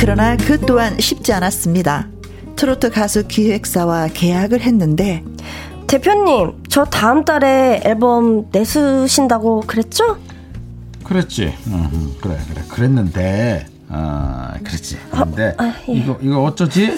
[0.00, 2.08] 그러나 그 또한 쉽지 않았습니다.
[2.56, 5.22] 트로트 가수 기획사와 계약을 했는데
[5.86, 10.18] 대표님, 저 다음 달에 앨범 내수신다고 그랬죠?
[11.04, 11.54] 그랬지.
[11.68, 14.98] 응, 응, 그래 그래 그랬는데 아 그랬지.
[15.10, 15.92] 근데 아, 예.
[15.92, 16.96] 이거 이거 어쩌지?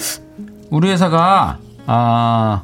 [0.70, 2.62] 우리 회사가 아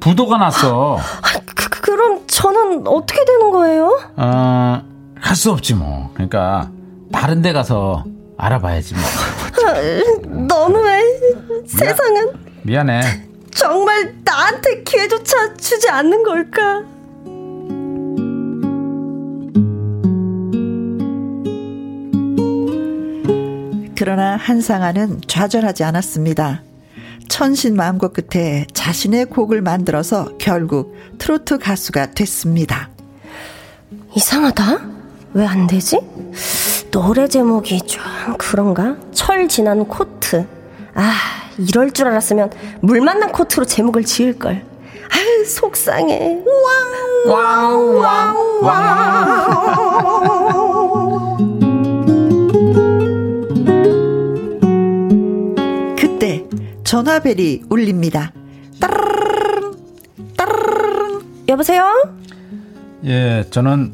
[0.00, 0.98] 부도가 났어.
[0.98, 3.98] 아, 그, 그- 그럼 저는 어떻게 되는 거예요?
[4.16, 4.82] 어,
[5.16, 6.10] 할수 없지 뭐.
[6.14, 6.70] 그러니까
[7.12, 8.04] 다른 데 가서
[8.38, 9.02] 알아봐야지 뭐.
[10.48, 11.00] 너무해.
[11.66, 12.32] 세상은
[12.62, 13.00] 미안해.
[13.54, 16.82] 정말 나한테 기회조차 주지 않는 걸까?
[24.02, 26.62] 그러나 한상아는 좌절하지 않았습니다.
[27.28, 32.88] 천신 마음고 끝에 자신의 곡을 만들어서 결국 트로트 가수가 됐습니다.
[34.16, 34.80] 이상하다.
[35.34, 36.00] 왜 안 되지?
[36.90, 38.02] 노래 제목이 좀
[38.38, 38.96] 그런가?
[39.12, 40.46] 철 지난 코트.
[40.94, 41.12] 아,
[41.58, 44.64] 이럴 줄 알았으면 물 만난 코트로 제목을 지을 걸.
[45.12, 46.38] 아유, 속상해.
[47.26, 50.39] 왕, 왕, 왕.
[50.39, 50.39] 그
[56.90, 58.32] 전화벨이 울립니다.
[61.46, 61.84] 여보세요?
[63.04, 63.92] 예, 저는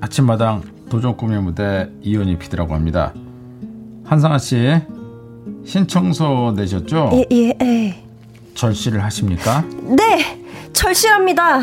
[0.00, 3.12] 아침마당 도전 꿈의 무대 이현희 PD라고 합니다.
[4.02, 4.80] 한상아 씨
[5.66, 7.10] 신청서 내셨죠?
[7.12, 8.02] 예, 예, 예.
[8.54, 9.62] 절실을 하십니까?
[9.82, 10.42] 네,
[10.72, 11.60] 절실합니다.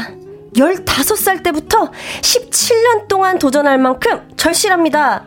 [0.56, 1.90] 15살 때부터
[2.22, 5.24] 17년 동안 도전할 만큼 절실합니다.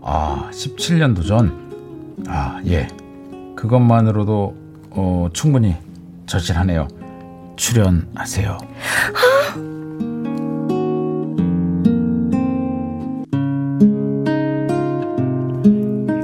[0.00, 2.24] 아, 17년 도전.
[2.26, 2.88] 아, 예.
[3.54, 4.67] 그것만으로도
[5.00, 5.76] 어, 충분히
[6.26, 6.88] 절실하네요.
[7.56, 8.58] 출연하세요.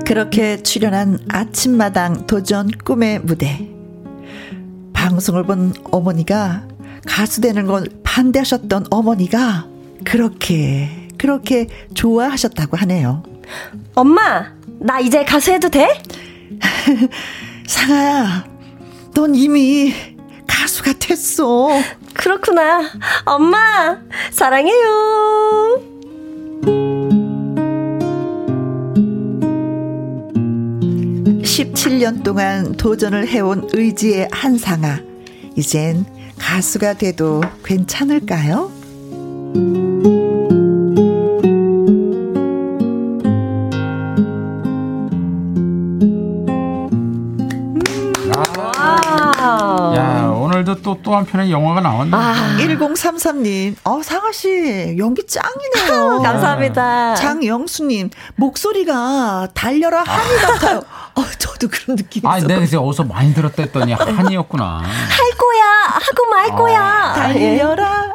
[0.05, 3.69] 그렇게 출연한 아침마당 도전 꿈의 무대.
[4.93, 6.67] 방송을 본 어머니가
[7.07, 9.69] 가수 되는 걸 반대하셨던 어머니가
[10.05, 13.23] 그렇게 그렇게 좋아하셨다고 하네요.
[13.95, 16.03] 엄마, 나 이제 가수 해도 돼?
[17.67, 18.54] 상아야,
[19.15, 19.95] 넌 이미
[20.47, 21.69] 가수가 됐어.
[22.15, 22.83] 그렇구나.
[23.25, 23.99] 엄마,
[24.31, 25.81] 사랑해요.
[31.45, 34.99] 십칠 년 동안 도전을 해온 의지의 한상아.
[35.57, 36.05] 이젠
[36.39, 38.73] 가수가 돼도 괜찮을까요?
[51.15, 52.11] 또또 한편의 영화가 나왔네.
[52.17, 56.23] 아, 1033님, 어, 상아씨, 연기 짱이네요.
[56.23, 57.15] 감사합니다.
[57.15, 60.79] 장영수님, 목소리가 달려라 한이 같아요.
[61.15, 62.49] 어, 저도 그런 느낌이 아, 있어요.
[62.49, 64.83] 내가 이제 어디서 많이 들었다 했더니 한이었구나.
[64.83, 65.65] 할 거야.
[65.93, 67.13] 하고 말 거야.
[67.15, 68.13] 달려라.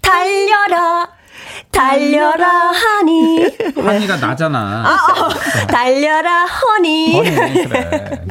[0.00, 1.15] 달려라.
[1.76, 3.46] 달려라, 하니.
[3.76, 4.96] 한이가 나잖아.
[5.68, 7.12] 달려라, 허니.
[7.14, 8.22] 허니, 그래.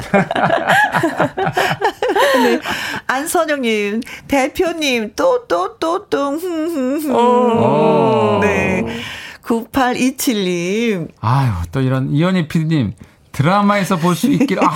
[3.06, 6.38] 안선영님, 대표님, 또, 또, 또, 또,
[7.12, 8.40] 오.
[8.40, 8.84] 네.
[9.44, 12.94] 9827님, 아유, 또 이런 이현희 PD님
[13.30, 14.58] 드라마에서 볼 수 있길.
[14.60, 14.70] 아,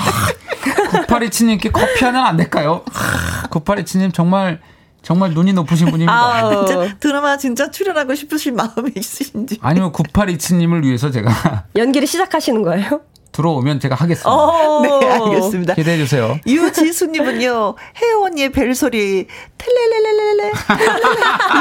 [1.08, 2.82] 9827님께 커피 하나 안 될까요?
[2.94, 4.60] 아, 9827님 정말
[5.02, 6.12] 정말 눈이 높으신 분입니다.
[6.12, 6.66] 아우.
[6.66, 9.58] 진짜 드라마 진짜 출연하고 싶으신 마음이 있으신지.
[9.60, 13.00] 아니면 9827님을 위해서 제가 연기를 시작하시는 거예요?
[13.32, 14.30] 들어오면 제가 하겠습니다.
[14.30, 14.80] 어.
[14.82, 15.74] 네, 알겠습니다.
[15.74, 16.38] 기대해 주세요.
[16.46, 19.26] 유지수님은요, 혜원 언니의 벨소리,
[19.58, 20.52] 텔레레레레레.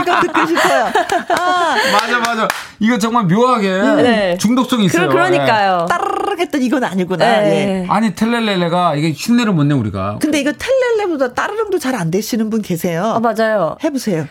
[0.01, 0.85] 이거 듣고 싶어요.
[1.39, 2.47] 아, 맞아 맞아.
[2.79, 3.69] 이거 정말 묘하게
[4.01, 4.37] 네.
[4.37, 5.07] 중독성이 있어요.
[5.07, 5.85] 그, 그러니까요.
[5.89, 7.25] 따르르 했더니 이건 아니구나.
[7.25, 7.49] 네.
[7.49, 7.83] 예.
[7.83, 7.87] 예.
[7.89, 10.17] 아니 텔레레레가 이게 흉내를 못 내 우리가.
[10.19, 13.13] 근데 이거 텔레레보다 따르릉도 잘 안 되시는 분 계세요.
[13.15, 13.75] 어, 맞아요.
[13.83, 14.25] 해보세요.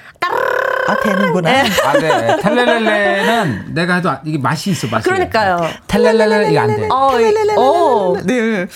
[0.89, 1.51] 아, 되는구나.
[1.85, 2.37] 아, 네.
[2.43, 5.05] 텔레레레는 내가 해도 아- 이게 맛이 있어, 맛이.
[5.09, 5.69] 그러니까요.
[5.87, 6.89] 텔레레레 이게 안 돼.
[6.91, 7.25] 어, 이-
[7.57, 8.15] 어.
[8.25, 8.67] 네.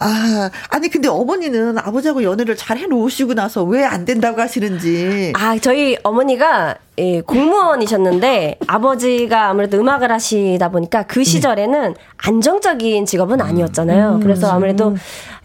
[0.00, 5.32] 아, 아니 근데 어머니는 아버지하고 연애를 잘 해놓으시고 나서 왜 안 된다고 하시는지.
[5.36, 14.18] 아, 저희 어머니가 예, 공무원이셨는데 아버지가 아무래도 음악을 하시다 보니까 그 시절에는 안정적인 직업은 아니었잖아요.
[14.22, 14.96] 그래서 아무래도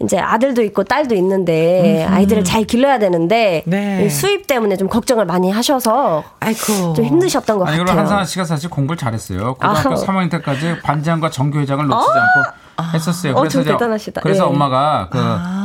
[0.02, 4.04] 이제 아들도 있고 딸도 있는데 아이들을 잘 길러야 되는데 네.
[4.06, 6.94] 이 수입 때문에 좀 걱정을 많이 하셔서 아이고.
[6.96, 8.00] 좀 힘드셨던 것 아니 같아요.
[8.00, 9.54] 한상아 씨가 사실 공부를 잘했어요.
[9.54, 9.96] 고등학교 아우.
[10.06, 12.63] 3학년 때까지 반장과 정교회장을 놓치지 않고
[12.94, 13.34] 했었어요.
[13.34, 14.22] 어, 그래서 좀 이제- 대단하시다.
[14.22, 14.48] 그래서 예.
[14.48, 15.20] 엄마가 그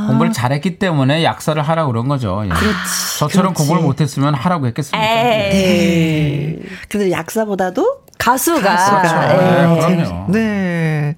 [0.09, 2.43] 공부를 잘했기 때문에 약사를 하라 고 그런 거죠.
[2.45, 2.49] 예.
[3.19, 3.55] 저처럼 그렇지.
[3.55, 5.07] 공부를 못했으면 하라고 했겠습니까?
[5.07, 5.51] 에이.
[5.53, 6.59] 네.
[6.89, 9.35] 근데 약사보다도 가수가, 가수가.
[9.35, 9.67] 예.
[9.67, 10.27] 네, 그럼요.
[10.33, 11.17] 네.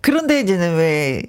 [0.00, 1.22] 그런데 이제는 왜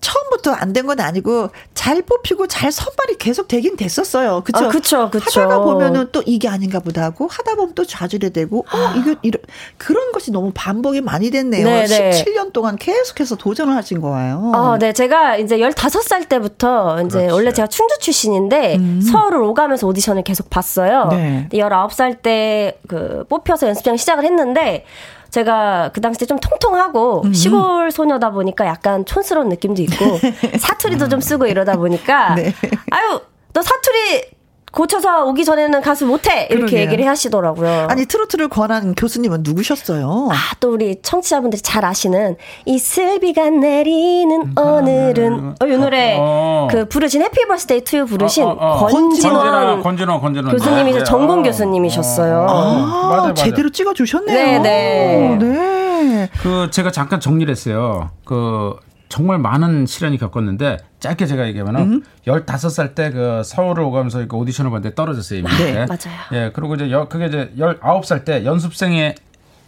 [0.00, 4.42] 처음부터 안 된 건 아니고 잘 뽑히고 잘 선발이 계속 되긴 됐었어요.
[4.44, 4.66] 그쵸?
[4.66, 5.40] 아, 그쵸, 그쵸.
[5.40, 9.42] 하다가 보면은 또 이게 아닌가 보다 하고 하다 보면 또 좌절이 되고 어 이거 이런
[9.76, 11.64] 그런 것이 너무 반복이 많이 됐네요.
[11.66, 12.10] 네, 네.
[12.10, 14.52] 17년 동안 계속해서 도전을 하신 거예요.
[14.54, 14.92] 어, 네.
[14.92, 17.32] 제가 이제 15살 때부터 이제 그렇지.
[17.34, 18.78] 원래 제가 충주 출신인데
[19.10, 21.08] 서울을 오가면서 오디션을 계속 봤어요.
[21.12, 21.48] 음.
[21.50, 21.58] 네.
[21.58, 24.84] 19살 때 그 뽑혀서 연습생 시작을 했는데
[25.30, 27.32] 제가 그 당시 때좀 통통하고 음.
[27.32, 30.18] 시골 소녀다 보니까 약간 촌스러운 느낌도 있고
[30.58, 32.54] 사투리도 좀 쓰고 이러다 보니까 네.
[32.90, 33.20] 아유,
[33.52, 34.37] 너 사투리
[34.72, 36.80] 고쳐서 오기 전에는 가수 못해 이렇게 그러게요.
[36.80, 37.86] 얘기를 하시더라고요.
[37.88, 40.28] 아니 트로트를 권한 교수님은 누구셨어요?
[40.30, 46.68] 아, 또 우리 청취자분들이 잘 아시는 이 슬비가 내리는 오늘은 어, 이 노래 어.
[46.70, 48.86] 그 부르신 Happy Birthday to You 부르신 어, 어, 어.
[48.86, 50.52] 권진원 권진원, 권진원.
[50.56, 50.98] 교수님이죠.
[50.98, 51.04] 네.
[51.04, 51.42] 전공 어.
[51.42, 52.38] 교수님이셨어요.
[52.38, 52.68] 어, 어.
[52.68, 53.34] 아, 맞아요, 맞아요.
[53.34, 54.36] 제대로 찍어 주셨네요.
[54.36, 55.38] 네, 네.
[55.40, 56.30] 네.
[56.42, 58.10] 그 제가 잠깐 정리를 했어요.
[58.24, 58.74] 그
[59.08, 62.02] 정말 많은 시련이 겪었는데 짧게 제가 얘기하면은 음?
[62.26, 65.38] 15살 때 그 서울을 오가면서 그 오디션을 봤는데 떨어졌어요.
[65.40, 65.48] 이미.
[65.58, 66.18] 네, 맞아요.
[66.32, 69.14] 예, 그리고 이제 여, 그게 이제 19살 때 연습생에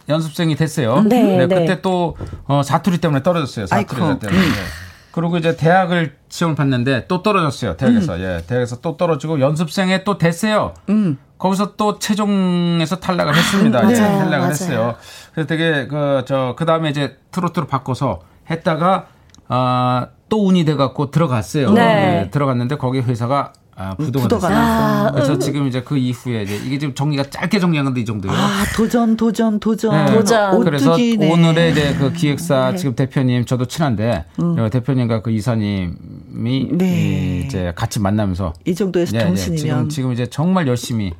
[0.09, 1.01] 연습생이 됐어요.
[1.03, 1.47] 네, 네.
[1.47, 3.65] 그때 또 어, 사투리 때문에 떨어졌어요.
[3.67, 4.19] 사투리.
[4.19, 4.39] 때문에.
[4.41, 4.51] 예.
[5.11, 7.77] 그리고 이제 대학을 시험을 봤는데 또 떨어졌어요.
[7.77, 8.15] 대학에서.
[8.15, 8.21] 음.
[8.21, 8.43] 예.
[8.47, 10.73] 대학에서 또 떨어지고 연습생에 또 됐어요.
[11.37, 13.79] 거기서 또 최종에서 탈락을 했습니다.
[13.79, 14.49] 예, 맞아요, 탈락을 맞아요.
[14.51, 14.95] 했어요.
[15.33, 18.19] 그래서 되게 그 저 그 다음에 이제 트로트로 바꿔서
[18.49, 19.07] 했다가
[19.53, 21.71] 아, 또 운이 돼 갖고 들어갔어요.
[21.73, 22.23] 네.
[22.25, 24.63] 예, 들어갔는데 거기 회사가 아, 부도가 부도가 됐어요.
[24.63, 25.11] 났어.
[25.11, 28.33] 그래서 지금 이제 그 이후에 이제 이게 지금 정리가 짧게 정리한 건데 이 정도예요.
[28.37, 30.13] 아 도전 도전 도전 네.
[30.13, 30.63] 도전.
[30.63, 31.31] 그래서 오뚜기네.
[31.31, 37.43] 오늘의 이제 그 기획사 지금 대표님 저도 친한데 어, 대표님과 그 이사님이 네.
[37.45, 41.11] 이제 같이 만나면서 이 정도의 예, 예, 정신이면 지금 지금 이제 정말 열심히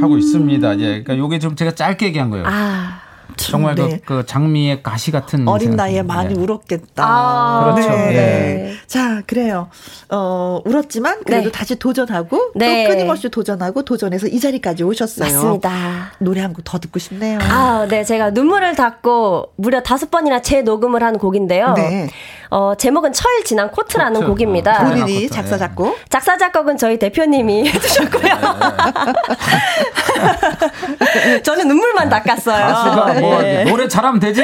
[0.00, 0.78] 하고 있습니다.
[0.78, 2.44] 예, 그러니까 요게 좀 제가 짧게 얘기한 거예요.
[2.46, 3.00] 아,
[3.36, 4.00] 정말 네.
[4.04, 5.76] 그, 그 장미의 가시 같은 어린.
[5.76, 6.38] 나이에 많이 예.
[6.38, 7.04] 울었겠다.
[7.04, 7.90] 아, 그렇죠.
[7.90, 8.12] 네.
[8.12, 8.72] 네.
[8.86, 9.68] 자, 그래요.
[10.10, 11.52] 어, 울었지만 그래도 네.
[11.52, 12.84] 다시 도전하고 네.
[12.86, 15.32] 또 끊임없이 도전하고 도전해서 이 자리까지 오셨어요.
[15.32, 16.12] 맞습니다.
[16.18, 17.38] 노래 한 곡 더 듣고 싶네요.
[17.42, 18.04] 아, 네.
[18.04, 21.72] 제가 눈물을 닦고 무려 다섯 번이나 재녹음을 한 곡인데요.
[21.74, 22.08] 네.
[22.54, 24.26] 어, 제목은 철 지난 코트라는 코트.
[24.26, 24.82] 곡입니다.
[24.82, 25.58] 어, 본인이 코트, 작사 예.
[25.58, 25.96] 작곡.
[26.10, 28.22] 작사 작곡은 저희 대표님이 해주셨고요.
[31.42, 32.66] 저는 눈물만 닦았어요.
[32.66, 33.64] 가수가 뭐 예.
[33.64, 34.42] 노래 잘하면 되지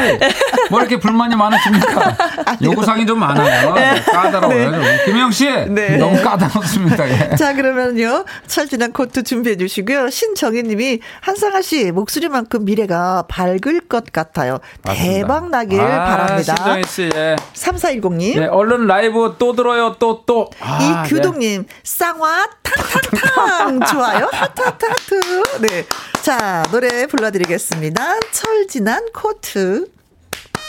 [0.70, 2.16] 뭐 이렇게 불만이 많으십니까?
[2.62, 3.74] 요구사항이 좀 많아요.
[3.74, 4.72] 네, 까다로워요.
[4.72, 4.82] 좀.
[5.06, 5.96] 김영 씨 네.
[5.96, 7.08] 너무 까다롭습니다.
[7.10, 7.36] 예.
[7.36, 8.24] 자, 그러면요.
[8.46, 10.10] 철 지난 코트 준비해 주시고요.
[10.10, 14.58] 신정희 님이 한상아 씨 목소리만큼 미래가 밝을 것 같아요.
[14.82, 15.12] 맞습니다.
[15.18, 16.54] 대박 나길 아, 바랍니다.
[16.56, 17.36] 신정희 씨, 예.
[17.54, 18.36] 3410님.
[18.42, 20.50] 예, 얼른 라이브 또 들어요, 또 또.
[20.60, 23.80] 아, 이규동 님, 쌍화 탕탕탕.
[23.90, 24.28] 좋아요.
[24.32, 25.42] 하트, 하트, 하트.
[25.60, 25.84] 네.
[26.22, 28.20] 자, 노래 불러드리겠습니다.
[28.32, 29.86] 철 지난 코트.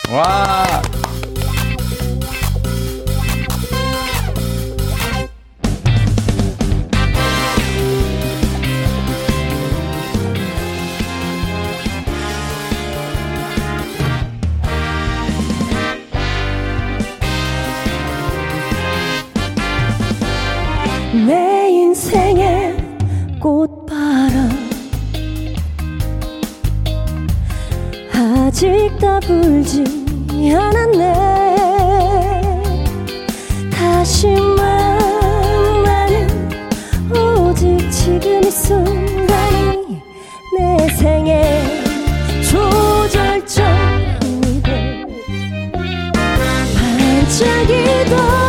[0.09, 0.15] 네.
[0.15, 0.81] 와.
[21.27, 22.77] 내 인생의
[23.39, 24.18] 꽃바
[28.49, 29.83] 아직 다 불지
[30.55, 31.13] 않았네.
[33.71, 34.97] 다시만
[35.83, 36.49] 나는
[37.11, 40.01] 오직 지금 이 순간이
[40.57, 41.61] 내 생의
[42.49, 43.91] 조절점이고
[46.75, 48.48] 반짝이던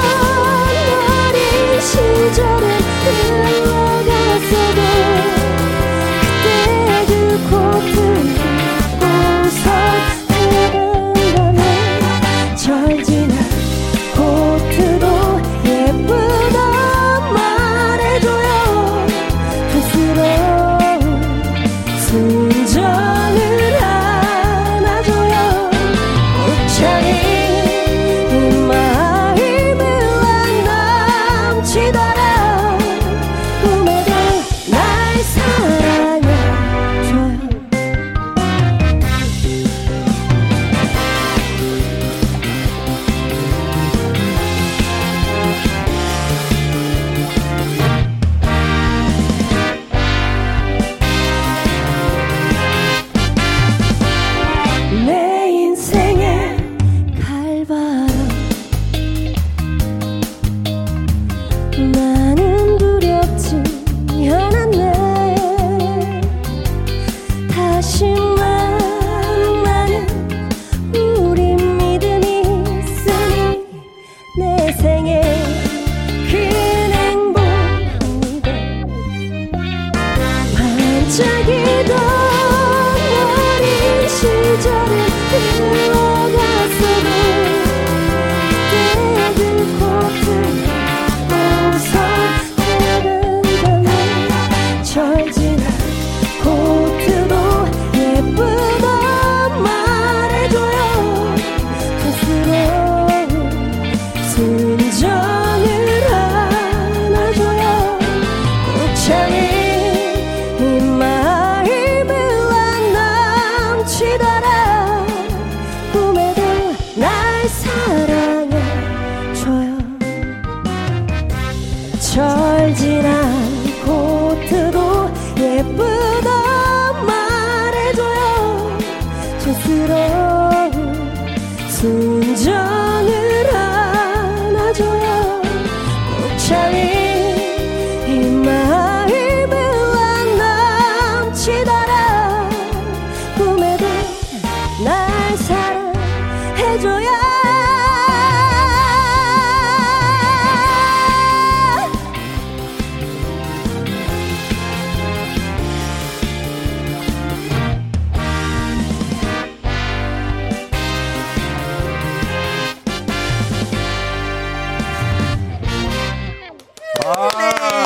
[146.80, 147.10] 사랑해줘야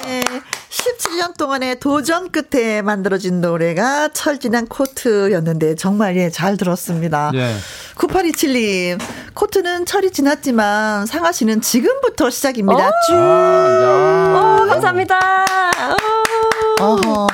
[0.04, 0.22] 네.
[0.70, 7.30] 17년 동안의 도전 끝에 만들어진 노래가 철진한 코트였는데 정말 예, 잘 들었습니다.
[7.34, 7.54] 예.
[7.96, 8.98] 9827님,
[9.34, 12.90] 코트는 철이 지났지만 상하 씨는 지금부터 시작입니다.
[13.06, 13.14] 쭉.
[13.14, 15.18] 아, 어, 감사합니다.
[16.80, 16.84] 어.
[16.84, 17.26] 어허.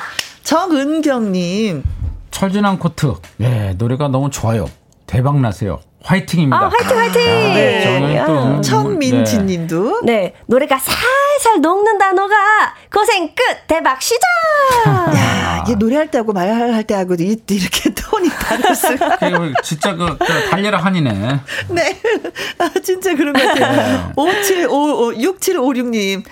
[0.43, 1.83] 정은경님,
[2.31, 3.13] 철진한 코트.
[3.39, 4.65] 예, 노래가 너무 좋아요.
[5.07, 5.79] 대박 나세요.
[6.03, 6.57] 화이팅입니다.
[6.57, 7.21] 아, 화이팅, 화이팅!
[7.53, 9.43] 네, 저는 또 음, 천민지 네.
[9.43, 10.01] 님도.
[10.03, 12.35] 네, 노래가 살살 녹는 단어가
[12.91, 14.25] 고생 끝 대박 시작.
[15.15, 18.29] 야, 이게 노래할 때하고 말할 때하고 이- 이렇게 톤이
[18.75, 19.17] 수가.
[19.19, 21.39] 그, 진짜 그, 그 달려라 한이네.
[21.69, 22.01] 네.
[22.57, 24.11] 아, 진짜 그런 것 같아요.
[24.15, 26.23] 5755, 6756님.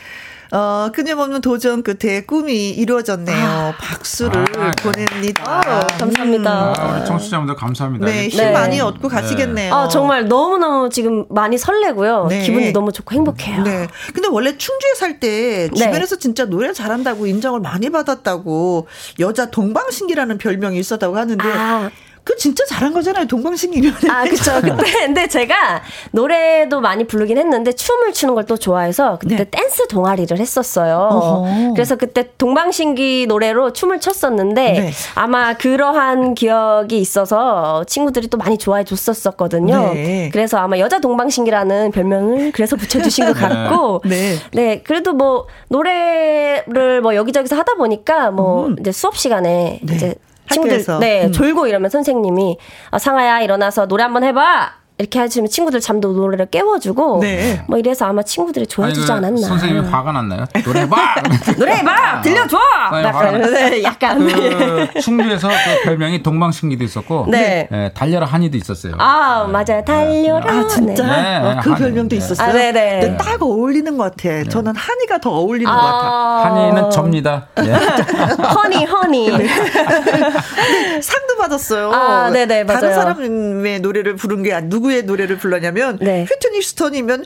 [0.51, 3.75] 어, 끊임없는 도전 끝에 꿈이 이루어졌네요.
[3.77, 5.43] 박수를 아, 보냅니다.
[5.45, 6.73] 아, 감사합니다.
[6.75, 8.05] 아, 우리 청취자분들 감사합니다.
[8.07, 8.51] 네, 힘 네.
[8.51, 9.73] 많이 얻고 가시겠네요.
[9.73, 12.27] 아, 정말 너무너무 지금 많이 설레고요.
[12.29, 12.41] 네.
[12.41, 13.63] 기분도 너무 좋고 행복해요.
[13.63, 13.87] 네.
[14.13, 15.75] 근데 원래 충주에 살때 네.
[15.75, 18.87] 주변에서 진짜 노래 잘한다고 인정을 많이 받았다고
[19.19, 21.91] 여자 동방신기라는 별명이 있었다고 하는데 아.
[22.29, 23.25] 그 진짜 잘한 거잖아요.
[23.25, 23.95] 동방신기면.
[24.07, 24.51] 아, 그쵸.
[24.61, 29.43] 근데, 근데 제가 노래도 많이 부르긴 했는데 춤을 추는 걸 또 좋아해서 그때 네.
[29.45, 30.95] 댄스 동아리를 했었어요.
[31.11, 31.73] 어허.
[31.73, 34.91] 그래서 그때 동방신기 노래로 춤을 췄었는데 네.
[35.13, 39.93] 아마 그러한 기억이 있어서 친구들이 또 많이 좋아해 줬었거든요.
[39.93, 40.29] 네.
[40.31, 44.35] 그래서 아마 여자 동방신기라는 별명을 그래서 붙여주신 것 같고 네.
[44.53, 49.85] 네, 그래도 뭐 노래를 뭐 여기저기서 하다 보니까 뭐 이제 수업 시간에 음.
[49.87, 49.95] 네.
[49.95, 50.15] 이제
[50.51, 50.99] 친구들 학교에서.
[50.99, 51.31] 네 음.
[51.31, 52.57] 졸고 이러면 선생님이
[52.91, 57.63] 아, 상아야 일어나서 노래 한번 해봐 이렇게 하시면 친구들 잠도 노래를 깨워주고 네.
[57.67, 60.43] 뭐 이래서 아마 친구들이 좋아해 주지 아니, 그 않았나 선생님이 화가 났나요?
[60.65, 61.15] 노래 봐!
[61.57, 62.57] 노래 해봐 들려줘
[63.01, 67.69] 약간 화가 네, 약간 그 충주에서 그 별명이 동방신기도 있었고 네.
[67.71, 68.95] 예, 달려라 한이도 있었어요.
[68.97, 71.03] 아 맞아요 달려라 아, 진짜?
[71.05, 71.37] 네.
[71.37, 71.81] 어, 그 한이.
[71.81, 72.17] 별명도 네.
[72.17, 72.49] 있었어요.
[72.49, 72.99] 아, 네네.
[72.99, 74.43] 근데 딱 어울리는 것 같아.
[74.49, 75.97] 저는 한이가 더 어울리는 것 같아.
[76.07, 77.47] 아, 한이는 접니다.
[77.63, 77.71] 예.
[78.43, 79.29] 허니 허니
[81.01, 81.91] 상도 받았어요.
[81.93, 82.79] 아, 네네, 맞아요.
[82.81, 86.25] 다른 사람의 노래를 부른 게 아니- 누구의 노래를 불렀냐면 네.
[86.25, 87.23] 휘트니 휴스턴이면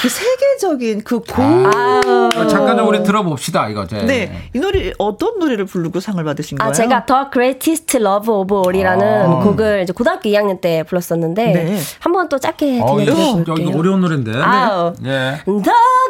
[0.00, 1.42] 그 세계적인 그 고.
[1.42, 2.30] 아우.
[2.34, 3.86] 어, 잠깐 좀 우리 들어봅시다 이거.
[3.86, 4.02] 제.
[4.04, 6.70] 네, 이 노래 어떤 노래를 부르고 상을 받으신 거예요?
[6.70, 9.40] 아, 제가 The Greatest Love of All이라는 아.
[9.42, 11.78] 곡을 이제 고등학교 2학년 때 불렀었는데 네.
[11.98, 13.68] 한번 또 짧게 어, 이거, 들려드릴게요.
[13.68, 14.32] 이거 어려운 노래인데.
[14.40, 14.94] 아우.
[15.04, 15.42] 예.
[15.44, 15.62] The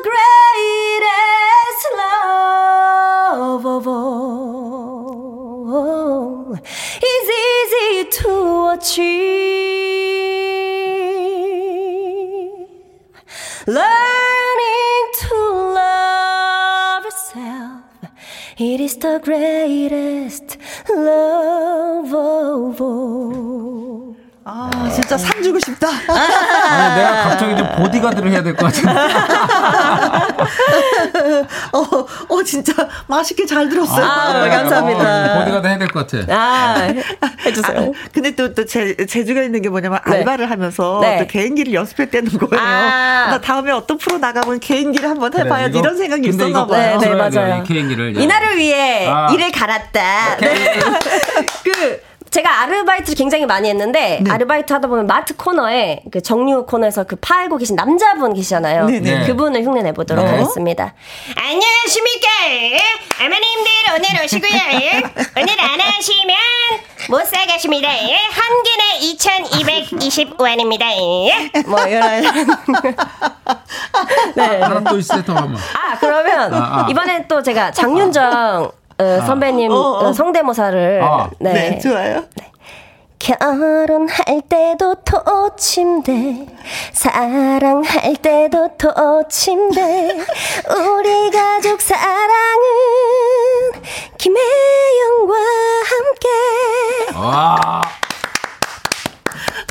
[0.05, 0.95] greatest
[3.32, 4.14] love of all
[6.55, 9.85] is easy to achieve.
[13.67, 15.35] Learning to
[15.73, 17.83] love yourself.
[18.59, 20.59] It is the greatest
[20.91, 24.17] love of all.
[24.47, 25.88] 아, 진짜 상 주고 싶다.
[25.88, 28.90] 아니, 내가 갑자기 좀 보디가드를 해야 될 것 같은데.
[31.72, 31.78] 어,
[32.28, 32.72] 어, 진짜
[33.07, 34.05] 맛있게 잘 들었어요.
[34.05, 35.01] 아, 감사합니다.
[35.01, 36.26] 어, 보디가드 해야 될 것 같아.
[36.34, 36.74] 아,
[37.47, 37.92] 해주세요.
[38.12, 40.18] 근데 또, 또 제, 재주가 있는 게 뭐냐면 네.
[40.18, 41.20] 알바를 하면서 네.
[41.20, 42.62] 또 개인기를 연습했다는 거예요.
[42.62, 43.26] 아.
[43.30, 46.82] 나 다음에 어떤 프로 나가면 개인기를 한번 그래, 해봐야지 이거- 이런 생각이 있었나 봐요.
[46.82, 47.62] 네, 네, 들어야 돼요, 맞아요.
[47.64, 48.16] 이 개인기를.
[48.16, 48.22] 예.
[48.22, 49.28] 이날을 위해 아.
[49.32, 50.36] 일을 갈았다.
[50.36, 50.80] 네.
[51.64, 52.01] 그
[52.35, 54.28] 제가 아르바이트를 굉장히 많이 했는데 네.
[54.28, 58.87] 아르바이트 하다 보면 마트 코너에 그 정류 코너에서 그 팔고 계신 남자분 계시잖아요.
[58.87, 59.24] 네, 네.
[59.24, 60.32] 그분을 흉내 내보도록 네.
[60.32, 60.95] 하겠습니다.
[61.37, 62.28] 안녕하십니까,
[63.20, 64.51] 어머님들 오늘 오시고요.
[65.39, 66.37] 오늘 안 하시면
[67.09, 67.89] 못 사가십니다.
[67.89, 68.03] 한
[68.64, 69.14] 개는
[69.95, 70.87] 2,220원입니다.
[71.68, 72.20] 뭐 이런.
[74.35, 74.61] 네.
[74.61, 75.57] 하나 또 있어요, 더 하면.
[75.57, 76.85] 아 그러면 아, 아.
[76.91, 80.09] 이번엔 또 제가 장윤정 어, 선배님 어, 어.
[80.09, 81.30] 어, 성대모사를 아.
[81.40, 81.53] 네.
[81.53, 81.78] 네.
[81.78, 82.24] 좋아요.
[83.18, 86.47] 결혼할 때도 토침대
[86.92, 90.11] 사랑할 때도 토침대
[90.68, 92.62] 우리 가족 사랑은
[94.18, 95.34] 김혜영과
[95.86, 97.80] 함께 와.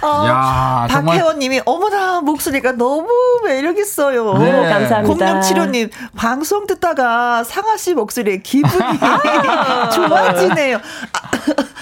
[0.08, 3.08] 야, 정말 박혜원님이 어머나 목소리가 너무
[3.46, 4.34] 매력 있어요.
[4.38, 4.52] 네.
[4.60, 5.40] 오, 감사합니다.
[5.42, 8.74] 0675님 방송 듣다가 상아 씨 목소리에 기분이
[9.94, 10.78] 좋아지네요.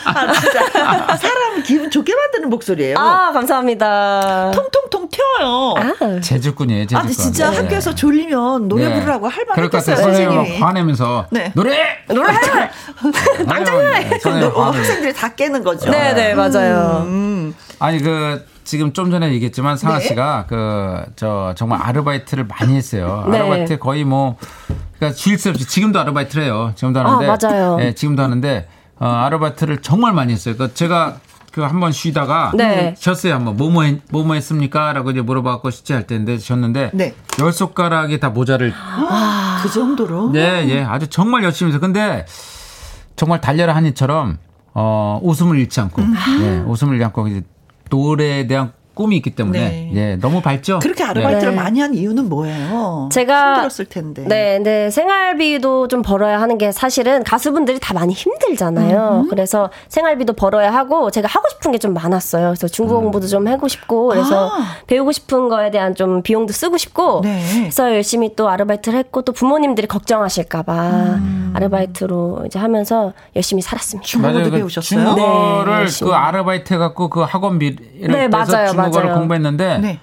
[0.06, 2.98] 아, 아, 진짜 사람 기분 좋게 만드는 목소리예요.
[2.98, 4.52] 아, 감사합니다.
[4.54, 5.74] 통통통 튀어요.
[5.78, 7.02] 아, 제주꾼이에요, 제주꾼.
[7.02, 7.58] 근데 진짜 네.
[7.58, 8.94] 학교에서 졸리면 노래 네.
[8.96, 10.04] 부르라고 할 그럴 것 만했겠어요, 같아요.
[10.08, 10.60] 선생님 선생님이.
[10.64, 11.52] 화내면서 네.
[11.56, 12.34] 노래 노래
[13.48, 14.10] 당장해.
[14.46, 14.78] 어, 화내.
[14.78, 15.90] 학생들이 다 깨는 거죠.
[15.90, 17.04] 네, 네, 맞아요.
[17.06, 17.56] 음.
[17.80, 18.11] 아니 그
[18.64, 20.06] 지금 좀 전에 얘기했지만 상아 네.
[20.08, 23.28] 씨가 그 저 정말 아르바이트를 많이 했어요.
[23.32, 23.40] 네.
[23.40, 24.38] 아르바이트 거의 뭐
[24.98, 26.72] 그러니까 쉴 새 없이 지금도 아르바이트를 해요.
[26.76, 27.78] 지금도 하는데 아, 맞아요.
[27.82, 28.68] 예, 지금도 하는데
[29.00, 30.56] 어, 아르바이트를 정말 많이 했어요.
[30.58, 31.18] 그 제가
[31.52, 32.96] 그 한 번 쉬다가 네.
[32.98, 33.34] 쉬었어요.
[33.34, 37.14] 한번 뭐뭐 했, 뭐뭐 했습니까라고 이제 물어봤고 쉬지 할 때인데 쉬었는데 네.
[37.42, 38.74] 열 손가락이 다 모자를
[39.62, 40.32] 그 정도로.
[40.36, 40.84] 예, 예.
[40.84, 41.80] 아주 정말 열심히 해서.
[41.82, 42.26] 근데
[43.18, 44.38] 정말 달려라 한이처럼
[44.74, 46.02] 어, 웃음을 잃지 않고,
[46.42, 47.44] 예, 웃음을 잃지 않고 이제
[47.92, 49.92] 노래에 대한 꿈이 있기 때문에 네.
[49.96, 50.80] 예, 너무 밝죠.
[50.80, 51.56] 그렇게 아르바이트를 네.
[51.62, 53.10] 많이 한 이유는 뭐예요?
[53.12, 54.24] 제가 힘들었을 텐데.
[54.28, 54.90] 네, 네.
[54.90, 59.26] 생활비도 좀 벌어야 하는 게 사실은 가수분들이 다 많이 힘들잖아요.
[59.30, 62.50] 그래서 생활비도 벌어야 하고 제가 하고 싶은 게 좀 많았어요.
[62.50, 63.04] 그래서 중국어 음.
[63.06, 64.76] 공부도 좀 하고 싶고 그래서 아.
[64.86, 67.42] 배우고 싶은 거에 대한 좀 비용도 쓰고 싶고 네.
[67.56, 71.54] 그래서 열심히 또 아르바이트를 했고 또 부모님들이 걱정하실까 봐 음.
[71.56, 74.06] 아르바이트로 이제 하면서 열심히 살았습니다.
[74.06, 74.52] 중국어도 맞아요.
[74.52, 75.00] 그 배우셨어요?
[75.06, 76.14] 중국어를 네, 그.
[76.14, 79.16] 아르바이트 해갖고 그 학원비를 네, 떼서 맞아요, 맞아요.
[79.16, 80.00] 공부했는데 네.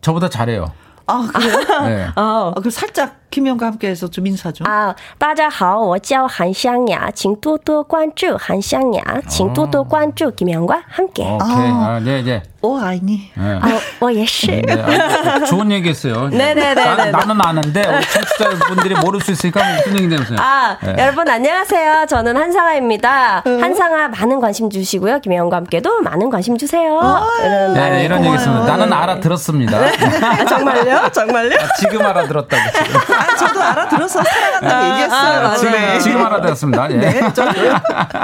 [0.00, 0.72] 저보다 잘해요.
[1.06, 1.58] 아, 그래요?
[1.88, 2.06] 네.
[2.16, 4.67] 아, 아, 그 살짝 김영과 함께해서 좀 인사 좀.
[4.67, 11.23] 啊，大家好，我叫韩香雅，请多多关注韩香雅，请多多关注김영과 함께。
[11.23, 11.41] 오케이.
[11.41, 12.43] 아, 네, 네.
[12.61, 13.31] 오, 아이니.
[13.35, 13.59] 네.
[13.59, 13.61] 啊，
[13.99, 14.61] 我也是。
[14.61, 16.29] 네, 아주 좋은 얘기했어요.
[16.29, 17.11] 네네네네.
[17.11, 20.37] 나, 는 아는데 우리 청취자분들이 모를 수 있으니까 무슨 얘기 되면서요.
[20.39, 20.95] 아, 네.
[20.99, 22.05] 여러분 안녕하세요.
[22.07, 23.41] 저는 한상아입니다.
[23.45, 25.21] 한상아 많은 관심 주시고요.
[25.21, 26.99] 김혜영과 함께도 많은 관심 주세요.
[27.43, 28.01] 이런 네, 말.
[28.01, 28.63] 이런 얘기 있습니다.
[28.63, 29.75] 나는 알아들었습니다.
[29.75, 31.09] 아, 정말요?
[31.11, 31.55] 정말요?
[31.59, 32.71] 아, 지금 알아들었다고.
[32.71, 33.01] 지금.
[33.18, 35.46] 아, 저도 알아들어서 사랑한다고 얘기했어요.
[35.46, 35.98] 아, 지금, 네.
[35.98, 36.90] 지금 알아들었습니다.
[36.92, 36.96] 예.
[36.96, 37.74] 네, 저도요.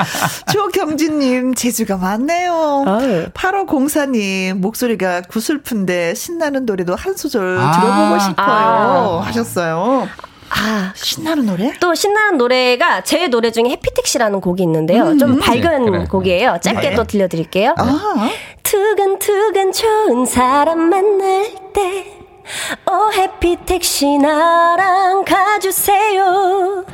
[0.52, 2.84] 조경진님, 재주가 많네요.
[2.86, 3.26] 아유.
[3.34, 7.72] 8504님, 목소리가 구슬픈데 신나는 노래도 한 소절 아.
[7.72, 9.20] 들어보고 싶어요.
[9.22, 9.22] 아.
[9.26, 10.08] 하셨어요.
[10.50, 11.72] 아, 신나는 노래?
[11.80, 15.16] 또 신나는 노래가 제 노래 중에 해피택시라는 곡이 있는데요.
[15.18, 16.04] 좀 밝은 네, 그래.
[16.08, 16.58] 곡이에요.
[16.62, 16.94] 짧게 네.
[16.94, 17.74] 또 들려드릴게요.
[17.76, 18.30] 아,
[18.62, 22.13] 두근두근 좋은 사람 만날 때
[22.90, 26.84] 오 해피 택시 나랑 가주세요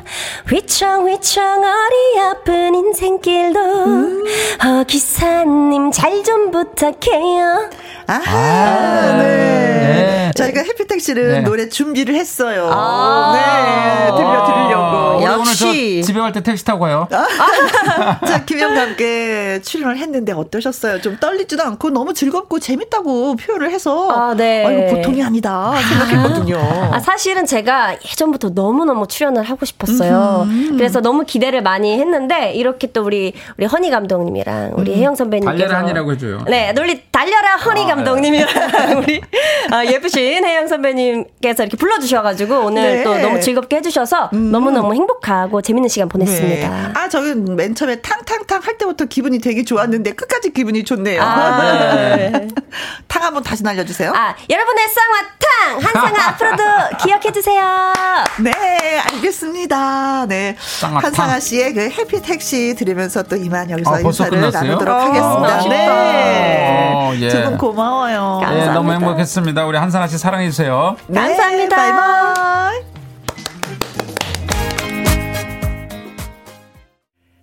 [0.49, 7.71] 휘청휘청 어리 아픈 인생길도 어 기사님 잘 좀 부탁해요
[8.07, 9.27] 아, 아, 네.
[9.27, 10.31] 네.
[10.35, 11.41] 저희가 해피택시를 네.
[11.43, 12.69] 노래 준비를 했어요.
[12.73, 13.33] 아.
[13.37, 15.19] 네, 들려드리려고.
[15.19, 16.01] 우리 오늘 역시.
[16.03, 17.07] 저 집에 갈 때 택시 타고 가요.
[18.27, 21.01] 자, 김영과 함께 출연을 했는데 어떠셨어요?
[21.03, 24.11] 좀 떨리지도 않고 너무 즐겁고 재밌다고 표현을 해서.
[24.11, 24.67] 아, 네.
[24.67, 26.59] 아, 이거 보통이 아니 다 생각했거든요.
[26.93, 30.47] 아, 사실은 제가 예전부터 너무너무 출연을 하고 싶었어요.
[30.77, 35.59] 그래서 너무 기대를 많이 했는데, 이렇게 또 우리, 우리 허니 감독님이랑 우리 혜영 선배님께서.
[35.59, 36.45] 달려라 한이라고 해줘요.
[36.49, 38.49] 네, 우리 달려라 허니 아, 감독님이랑
[38.99, 39.21] 우리
[39.71, 43.05] 아, 예쁘신 혜영 선배님께서 이렇게 불러주셔가지고 오늘 네.
[43.05, 46.69] 또 너무 즐겁게 해주셔서 너무너무 행복하고 재밌는 시간 보냈습니다.
[46.69, 46.93] 네.
[46.95, 51.21] 아, 저는 맨 처음에 탕탕탕 할 때부터 기분이 되게 좋았는데 끝까지 기분이 좋네요.
[51.23, 52.49] 아, 네.
[53.09, 54.13] 탕 한번 다시 날려주세요.
[54.15, 55.79] 아, 여러분의 쌍화 탕!
[55.81, 56.63] 한상아 앞으로도
[57.03, 57.63] 기억해주세요.
[58.41, 60.27] 네, 알겠습니다.
[60.27, 60.57] 네.
[60.59, 61.05] 쌍화탕.
[61.07, 64.63] 한상아 씨의 그 해피 택시 들으면서 또 이만 여기서 아, 인사를 끝났어요?
[64.63, 65.55] 나누도록 어, 하겠습니다.
[65.57, 65.75] 아쉽다.
[65.77, 66.93] 네.
[66.95, 67.29] 어, 예.
[67.29, 68.39] 두분 고마워요.
[68.43, 68.73] 예, 감사합니다.
[68.75, 69.67] 너무 행복했습니다.
[69.67, 70.97] 우리 한상아 씨 사랑해주세요.
[71.07, 71.77] 네, 감사합니다.
[71.77, 72.81] 바이바이.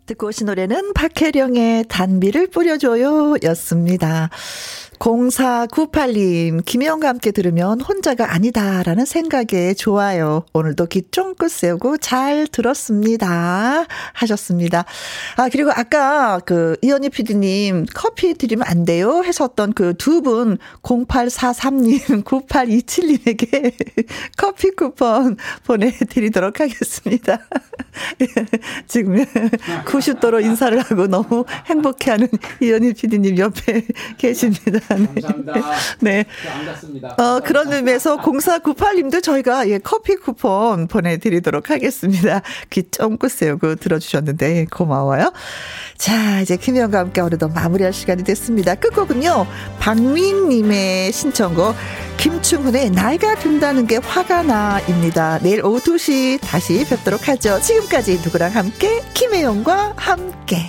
[0.08, 4.30] 듣고 오신 노래는 박혜령의 단비를 뿌려줘요 였습니다.
[5.00, 10.43] 0498님, 김혜영과 함께 들으면 혼자가 아니다라는 생각에 좋아요.
[10.54, 13.86] 오늘도 귀 쫑긋 세우고 잘 들었습니다.
[14.14, 14.86] 하셨습니다.
[15.36, 19.22] 아, 그리고 아까 그 이현희 PD님 커피 드리면 안 돼요?
[19.22, 23.74] 하셨던 그 두 분 0843님, 9827님에게
[24.38, 27.39] 커피 쿠폰 보내드리도록 하겠습니다.
[28.88, 29.24] 지금
[29.86, 32.28] 90도로 인사를 하고 너무 행복해하는
[32.62, 33.86] 이현희 PD님 옆에
[34.18, 34.80] 계십니다.
[34.88, 35.54] 감사합니다.
[36.02, 36.26] 네.
[36.52, 37.16] 안 갔습니다.
[37.18, 42.42] 어, 그런 의미에서 0498님도 저희가 예, 커피 쿠폰 보내드리도록 하겠습니다.
[42.70, 45.32] 귀 쫑긋 세우고 들어주셨는데 고마워요.
[45.98, 48.76] 자, 이제 김혜영과 함께 오늘도 마무리할 시간이 됐습니다.
[48.76, 49.48] 끝곡은요,
[49.80, 51.76] 박민님의 신청곡,
[52.18, 55.40] 김충훈의 나이가 든다는 게 화가 나입니다.
[55.40, 57.60] 내일 오후 2시 다시 뵙도록 하죠.
[57.62, 60.68] 지금까지 누구랑 함께, 김혜영과 함께.